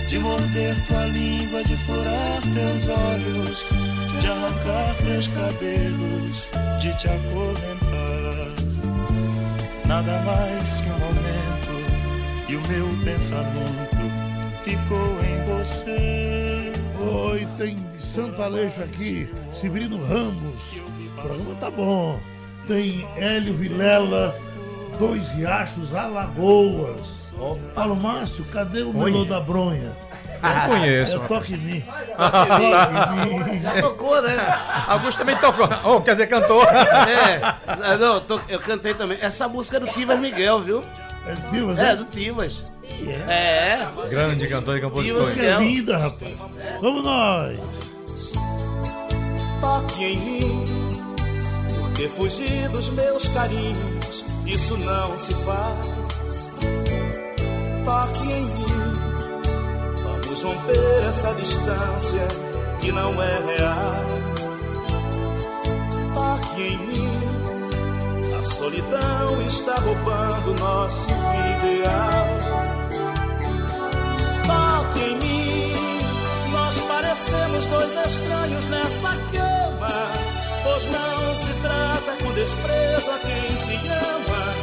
de 0.09 0.19
morder 0.19 0.75
tua 0.87 1.07
língua, 1.07 1.63
de 1.63 1.77
furar 1.79 2.41
teus 2.55 2.89
olhos, 2.89 3.75
de 4.21 4.27
arrancar 4.27 4.97
teus 5.05 5.31
cabelos, 5.31 6.51
de 6.81 6.97
te 6.97 7.09
acorrentar. 7.09 8.53
Nada 9.87 10.23
mais 10.23 10.81
que 10.81 10.91
um 10.91 10.99
momento 10.99 11.42
e 12.53 12.57
o 12.57 12.69
meu 12.69 12.87
pensamento 13.03 13.97
ficou 14.63 15.19
em 15.25 15.43
você. 15.45 16.71
Oi, 17.01 17.49
tem 17.57 17.77
de 17.77 18.05
Santo 18.05 18.43
Aleixo 18.43 18.85
aqui, 18.85 19.27
Severino 19.55 19.97
Ramos. 20.05 20.83
O 20.87 21.23
programa 21.23 21.55
tá 21.55 21.71
bom. 21.71 22.21
Tem 22.69 23.09
Hélio 23.17 23.55
Vilela, 23.55 24.39
Dois 24.99 25.27
Riachos, 25.31 25.95
Alagoas. 25.95 27.33
Paulo 27.75 27.97
Márcio, 27.97 28.45
cadê 28.53 28.83
o 28.83 28.93
melô 28.93 29.25
da 29.25 29.41
bronha? 29.41 29.91
Não 30.43 30.69
conheço. 30.69 31.17
É 31.17 31.19
Toque 31.27 31.55
em 31.55 31.57
mim. 31.57 31.85
Toque 32.15 33.31
em 33.31 33.45
mim. 33.45 33.63
Já 33.63 33.81
tocou, 33.81 34.21
né? 34.21 34.37
Augusto 34.89 35.19
também 35.19 35.37
tocou. 35.37 35.69
Oh, 35.85 36.03
quer 36.03 36.13
dizer, 36.13 36.27
cantou. 36.27 36.63
É, 36.65 37.97
não, 37.97 38.23
eu 38.49 38.61
cantei 38.61 38.93
também. 38.93 39.17
Essa 39.23 39.49
música 39.49 39.79
é 39.79 39.81
do 39.81 39.87
Tivas 39.87 40.19
Miguel, 40.19 40.61
viu? 40.63 40.85
É 41.27 41.35
Divas, 41.53 41.79
É, 41.79 41.91
é? 41.93 41.97
do 41.97 42.05
Tivas. 42.07 42.65
É. 43.29 43.87
Grande 44.11 44.47
cantor 44.49 44.79
e 44.79 44.81
compositor. 44.81 45.21
Divas 45.23 45.35
que 45.37 45.47
é 45.47 45.59
linda, 45.59 45.97
rapaz. 45.99 46.35
Vamos 46.81 47.05
nós. 47.05 47.61
toque 49.61 50.05
em 50.05 50.17
mim. 50.17 50.65
Porque 51.81 52.09
fugir 52.09 52.69
dos 52.71 52.89
meus 52.91 53.29
carinhos, 53.29 54.25
isso 54.47 54.77
não 54.79 55.17
se 55.17 55.33
faz. 55.35 56.49
Toque 57.85 58.33
em 58.33 58.43
mim. 58.43 58.67
Vamos 60.03 60.43
romper 60.43 61.09
essa 61.09 61.33
distância 61.35 62.27
que 62.81 62.91
não 62.91 63.23
é 63.23 63.39
real. 63.57 64.05
Toque 66.15 66.63
em 66.63 66.79
mim. 66.79 67.02
A 68.43 68.45
solidão 68.45 69.41
está 69.47 69.77
roubando 69.77 70.53
nosso 70.59 71.09
ideal. 71.09 72.27
Toque 74.43 75.01
em 75.01 75.17
mim. 75.17 76.51
Nós 76.51 76.81
parecemos 76.81 77.67
dois 77.67 77.93
estranhos 78.05 78.65
nessa 78.65 79.11
cama. 79.31 80.11
Pois 80.65 80.87
não 80.87 81.37
se 81.37 81.53
trata 81.63 82.17
com 82.21 82.33
desprezo 82.33 83.11
a 83.13 83.19
quem 83.21 83.57
se 83.59 83.77
ama. 83.87 84.55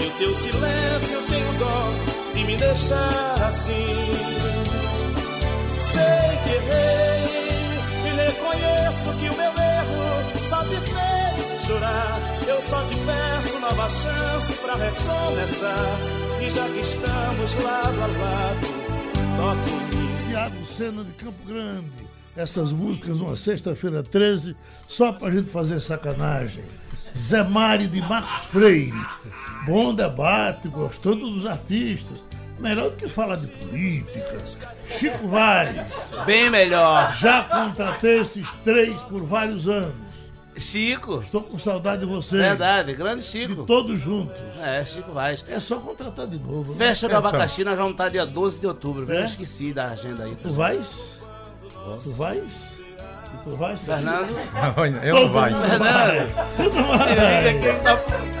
E 0.00 0.06
o 0.08 0.10
teu 0.18 0.34
silêncio 0.34 1.22
tem 1.28 1.48
o 1.48 1.52
dom 1.60 2.34
de 2.34 2.44
me 2.44 2.56
deixar 2.56 3.42
assim. 3.46 4.10
Sei 5.78 6.38
que 6.42 6.54
errei, 6.54 7.78
e 8.04 8.16
reconheço 8.16 9.12
que 9.20 9.30
o 9.30 9.36
meu 9.36 9.52
erro 9.52 10.48
só 10.48 10.64
te 10.64 10.80
fez 10.90 11.17
chorar. 11.68 12.18
Eu 12.46 12.62
só 12.62 12.82
te 12.86 12.94
peço 12.94 13.60
nova 13.60 13.88
chance 13.90 14.52
pra 14.54 14.74
recomeçar. 14.74 15.98
E 16.40 16.50
já 16.50 16.66
que 16.66 16.80
estamos 16.80 17.62
lado 17.62 18.02
a 18.02 18.06
lado, 18.06 18.66
toque 19.36 19.70
em 19.70 19.96
mim. 19.96 20.28
Tiago 20.28 20.64
Sena 20.64 21.04
de 21.04 21.12
Campo 21.12 21.46
Grande. 21.46 22.08
Essas 22.34 22.72
músicas 22.72 23.18
numa 23.18 23.36
sexta-feira 23.36 24.02
13, 24.02 24.56
só 24.88 25.12
pra 25.12 25.30
gente 25.30 25.50
fazer 25.50 25.80
sacanagem. 25.80 26.64
Zé 27.16 27.42
Mário 27.42 27.88
de 27.88 28.00
Marcos 28.00 28.44
Freire. 28.46 29.06
Bom 29.66 29.92
debate, 29.92 30.68
gostando 30.68 31.30
dos 31.30 31.44
artistas. 31.44 32.22
Melhor 32.58 32.90
do 32.90 32.96
que 32.96 33.08
falar 33.08 33.36
de 33.36 33.48
política. 33.48 34.42
Chico 34.86 35.28
Vaz. 35.28 36.14
Bem 36.24 36.48
melhor. 36.48 37.14
Já 37.16 37.42
contratei 37.44 38.20
esses 38.20 38.48
três 38.64 39.00
por 39.02 39.24
vários 39.24 39.68
anos. 39.68 40.07
Chico. 40.60 41.20
Estou 41.20 41.42
com 41.42 41.58
saudade 41.58 42.00
de 42.00 42.06
vocês. 42.06 42.40
Verdade, 42.40 42.92
grande 42.94 43.22
Chico. 43.24 43.54
De 43.56 43.66
todos 43.66 44.00
juntos. 44.00 44.36
É, 44.62 44.84
Chico 44.84 45.12
Vaz. 45.12 45.44
É 45.48 45.58
só 45.60 45.76
contratar 45.78 46.26
de 46.26 46.38
novo. 46.38 46.72
né? 46.72 46.78
Festa 46.88 47.08
do 47.08 47.16
abacaxi, 47.16 47.64
nós 47.64 47.76
vamos 47.76 47.92
estar 47.92 48.08
dia 48.08 48.24
12 48.26 48.60
de 48.60 48.66
outubro? 48.66 49.10
É? 49.12 49.20
Eu 49.20 49.24
esqueci 49.24 49.72
da 49.72 49.86
agenda 49.90 50.24
aí. 50.24 50.34
Tu 50.36 50.52
vais? 50.52 51.18
Tu 52.02 52.10
vais? 52.12 52.52
Tu 53.44 53.56
vais? 53.56 53.80
Fernando? 53.80 54.28
Eu 55.04 55.14
não 55.14 55.30
vai. 55.32 55.52
Vai. 55.54 56.20
Mundo 56.20 56.32
Se 56.58 57.08
liga 57.08 57.22
vai. 57.22 57.58
quem 57.60 57.80
tá. 57.80 58.37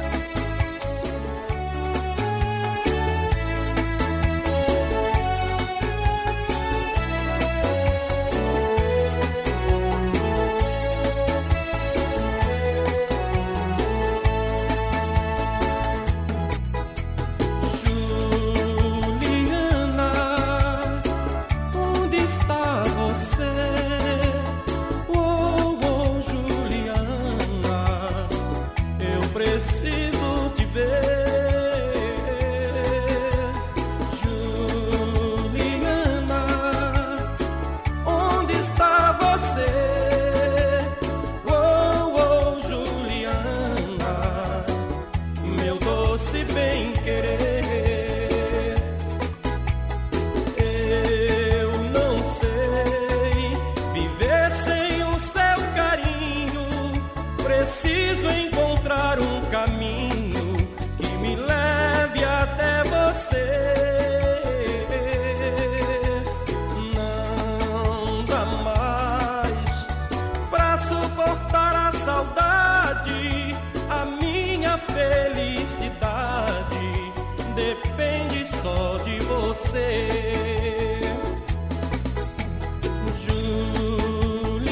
Você. 79.58 81.00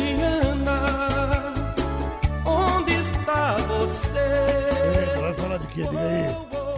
Juliana, 0.07 0.81
onde 2.45 2.93
está 2.93 3.57
você? 3.69 4.19
É, 4.19 5.17
vai 5.21 5.35
falar 5.35 5.59
de 5.59 5.67
quê? 5.69 5.83
Diga 5.83 6.01
aí. 6.01 6.35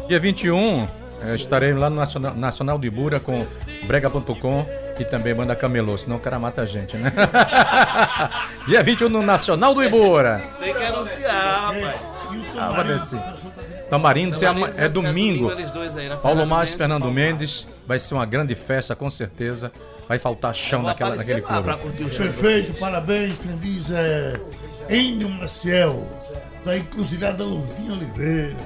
Dia 0.08 0.18
21, 0.18 0.86
eh, 1.22 1.34
estarei 1.34 1.74
lá 1.74 1.90
no 1.90 1.96
Nacional, 1.96 2.34
Nacional 2.34 2.78
do 2.78 2.86
Ibura 2.86 3.20
com 3.20 3.46
brega.com 3.86 4.66
e 4.98 5.04
também 5.04 5.34
banda 5.34 5.54
Camelô, 5.54 5.98
senão 5.98 6.16
o 6.16 6.20
cara 6.20 6.38
mata 6.38 6.62
a 6.62 6.66
gente, 6.66 6.96
né? 6.96 7.12
Dia 8.66 8.82
21 8.82 9.10
no 9.10 9.22
Nacional 9.22 9.74
do 9.74 9.82
Ibura. 9.84 10.42
Tem 10.58 10.74
que 10.74 10.82
anunciar, 10.82 11.74
rapaz. 11.74 12.00
Ah, 12.58 12.70
Vanessa. 12.70 13.47
Tamarindo, 13.88 14.42
é, 14.44 14.46
ama- 14.46 14.70
é 14.76 14.88
domingo. 14.88 15.48
aí, 15.50 16.08
né? 16.08 16.16
Paulo 16.22 16.40
Fernando 16.40 16.48
Márcio 16.48 16.48
Mendes 16.48 16.74
e 16.74 16.76
Fernando 16.76 17.00
Paulo 17.02 17.14
Mendes. 17.14 17.66
Vai 17.86 17.98
ser 17.98 18.14
uma 18.14 18.26
grande 18.26 18.54
festa, 18.54 18.94
com 18.94 19.10
certeza. 19.10 19.72
Vai 20.06 20.18
faltar 20.18 20.54
chão 20.54 20.82
naquela, 20.82 21.16
naquele 21.16 21.40
clube. 21.42 21.70
Perfeito, 22.16 22.78
parabéns. 22.78 23.34
Quem 23.42 23.56
diz 23.58 23.90
é 23.90 24.40
Enio 24.88 25.28
Maciel, 25.28 26.06
da 26.64 26.76
Encruzilhada 26.76 27.44
Lourdinha 27.44 27.92
Oliveira. 27.92 28.56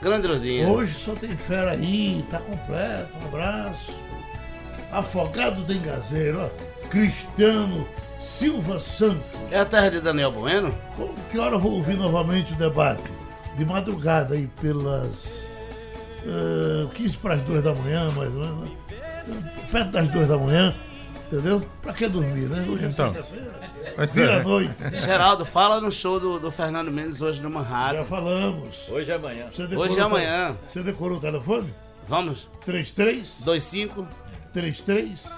Grande 0.00 0.26
Lourdinha. 0.26 0.66
Hoje 0.68 0.94
só 0.94 1.12
tem 1.14 1.36
fera 1.36 1.72
aí, 1.72 2.24
tá 2.30 2.38
completo. 2.38 3.16
Um 3.22 3.26
abraço. 3.28 3.92
Afogado 4.90 5.62
de 5.64 5.74
Engazeiro, 5.74 6.42
ó. 6.44 6.88
Cristiano 6.88 7.86
Silva 8.20 8.78
Santos. 8.78 9.22
É 9.50 9.60
a 9.60 9.64
terra 9.64 9.90
de 9.90 10.00
Daniel 10.00 10.32
Bueno? 10.32 10.74
Que 11.30 11.38
hora 11.38 11.54
eu 11.54 11.60
vou 11.60 11.72
ouvir 11.72 11.96
novamente 11.96 12.52
o 12.52 12.56
debate? 12.56 13.02
De 13.56 13.64
madrugada 13.64 14.34
aí 14.34 14.48
pelas 14.60 15.44
eh, 16.24 16.86
15 16.94 17.16
para 17.18 17.34
as 17.34 17.40
2 17.42 17.62
da 17.62 17.74
manhã, 17.74 18.10
mais 18.12 18.32
ou 18.32 18.40
menos. 18.40 18.60
né? 18.70 18.76
Perto 19.70 19.90
das 19.90 20.08
2 20.08 20.28
da 20.28 20.38
manhã, 20.38 20.74
entendeu? 21.30 21.62
Pra 21.82 21.92
que 21.92 22.08
dormir, 22.08 22.48
né? 22.48 22.64
Hoje 22.68 22.84
é 22.84 22.88
Então. 22.88 23.10
sexta-feira. 23.10 23.52
Pois 23.94 24.14
Vira 24.14 24.32
é. 24.32 24.40
a 24.40 24.42
noite. 24.42 24.74
Geraldo, 25.04 25.44
fala 25.44 25.80
no 25.80 25.90
show 25.92 26.18
do, 26.18 26.38
do 26.38 26.50
Fernando 26.50 26.90
Mendes 26.90 27.20
hoje 27.20 27.40
no 27.42 27.50
Já 27.50 27.54
Manhattan. 27.58 28.04
falamos. 28.04 28.88
Hoje 28.88 29.10
e 29.10 29.14
amanhã. 29.14 29.46
Hoje 29.76 29.94
te- 29.94 30.00
amanhã. 30.00 30.56
Você 30.72 30.82
decorou 30.82 31.18
o 31.18 31.20
telefone? 31.20 31.68
Vamos? 32.08 32.48
33 32.64 33.36
25 33.44 34.06
33 34.52 35.28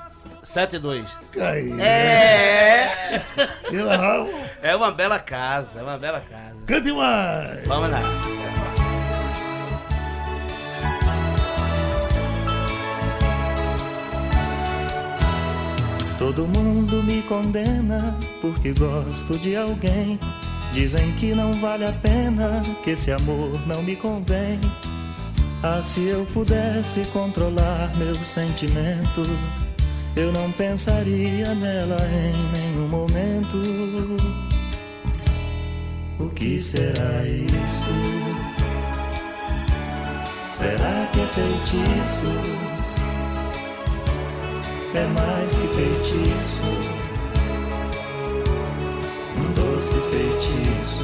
72. 0.45 1.09
Cai. 1.33 1.73
É! 1.81 3.19
Ela 3.73 3.97
não. 3.99 4.44
É 4.65 4.75
uma 4.75 4.91
bela 4.91 5.19
casa, 5.19 5.81
é 5.81 5.83
uma 5.83 5.99
bela 5.99 6.21
casa. 6.21 6.55
Cante 6.67 6.91
mais. 6.91 7.69
Vamos 7.69 7.91
lá. 7.91 8.01
Todo 16.17 16.49
mundo 16.49 17.03
me 17.03 17.21
condena 17.25 18.17
porque 18.41 18.73
gosto 18.73 19.39
de 19.39 19.55
alguém. 19.55 20.19
Dizem 20.73 21.13
que 21.17 21.35
não 21.35 21.53
vale 21.61 21.85
a 21.85 21.93
pena, 21.93 22.63
que 22.83 22.93
esse 22.93 23.13
amor 23.13 23.61
não 23.67 23.83
me 23.83 23.95
convém. 23.95 24.59
Ah, 25.63 25.83
se 25.83 26.07
eu 26.07 26.25
pudesse 26.33 27.05
controlar 27.13 27.95
meu 27.99 28.15
sentimento, 28.15 29.27
eu 30.17 30.33
não 30.33 30.51
pensaria 30.53 31.55
nela 31.55 31.99
em 32.07 32.59
nenhum 32.59 32.89
momento. 32.89 34.54
O 36.21 36.29
que 36.31 36.61
será 36.61 37.25
isso? 37.27 37.91
Será 40.51 41.07
que 41.13 41.21
é 41.21 41.27
feitiço? 41.27 42.65
é 44.97 45.07
mais 45.09 45.59
que 45.59 45.67
feitiço, 45.75 46.63
um 49.37 49.53
doce 49.55 49.97
feitiço. 50.13 51.03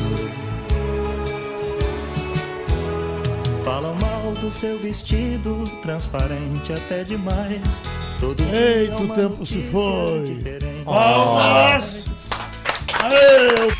Falam 3.64 3.96
mal 3.96 4.32
do 4.34 4.48
seu 4.48 4.78
vestido, 4.78 5.68
transparente 5.82 6.72
até 6.72 7.02
demais. 7.02 7.82
Todo 8.20 8.44
dia 8.44 8.54
Eita, 8.82 9.02
o 9.02 9.08
tempo 9.08 9.44
se 9.44 9.60
foi. 9.72 10.34
diferente. 10.36 10.84
Palmas! 10.84 12.06
Aê! 13.02 13.79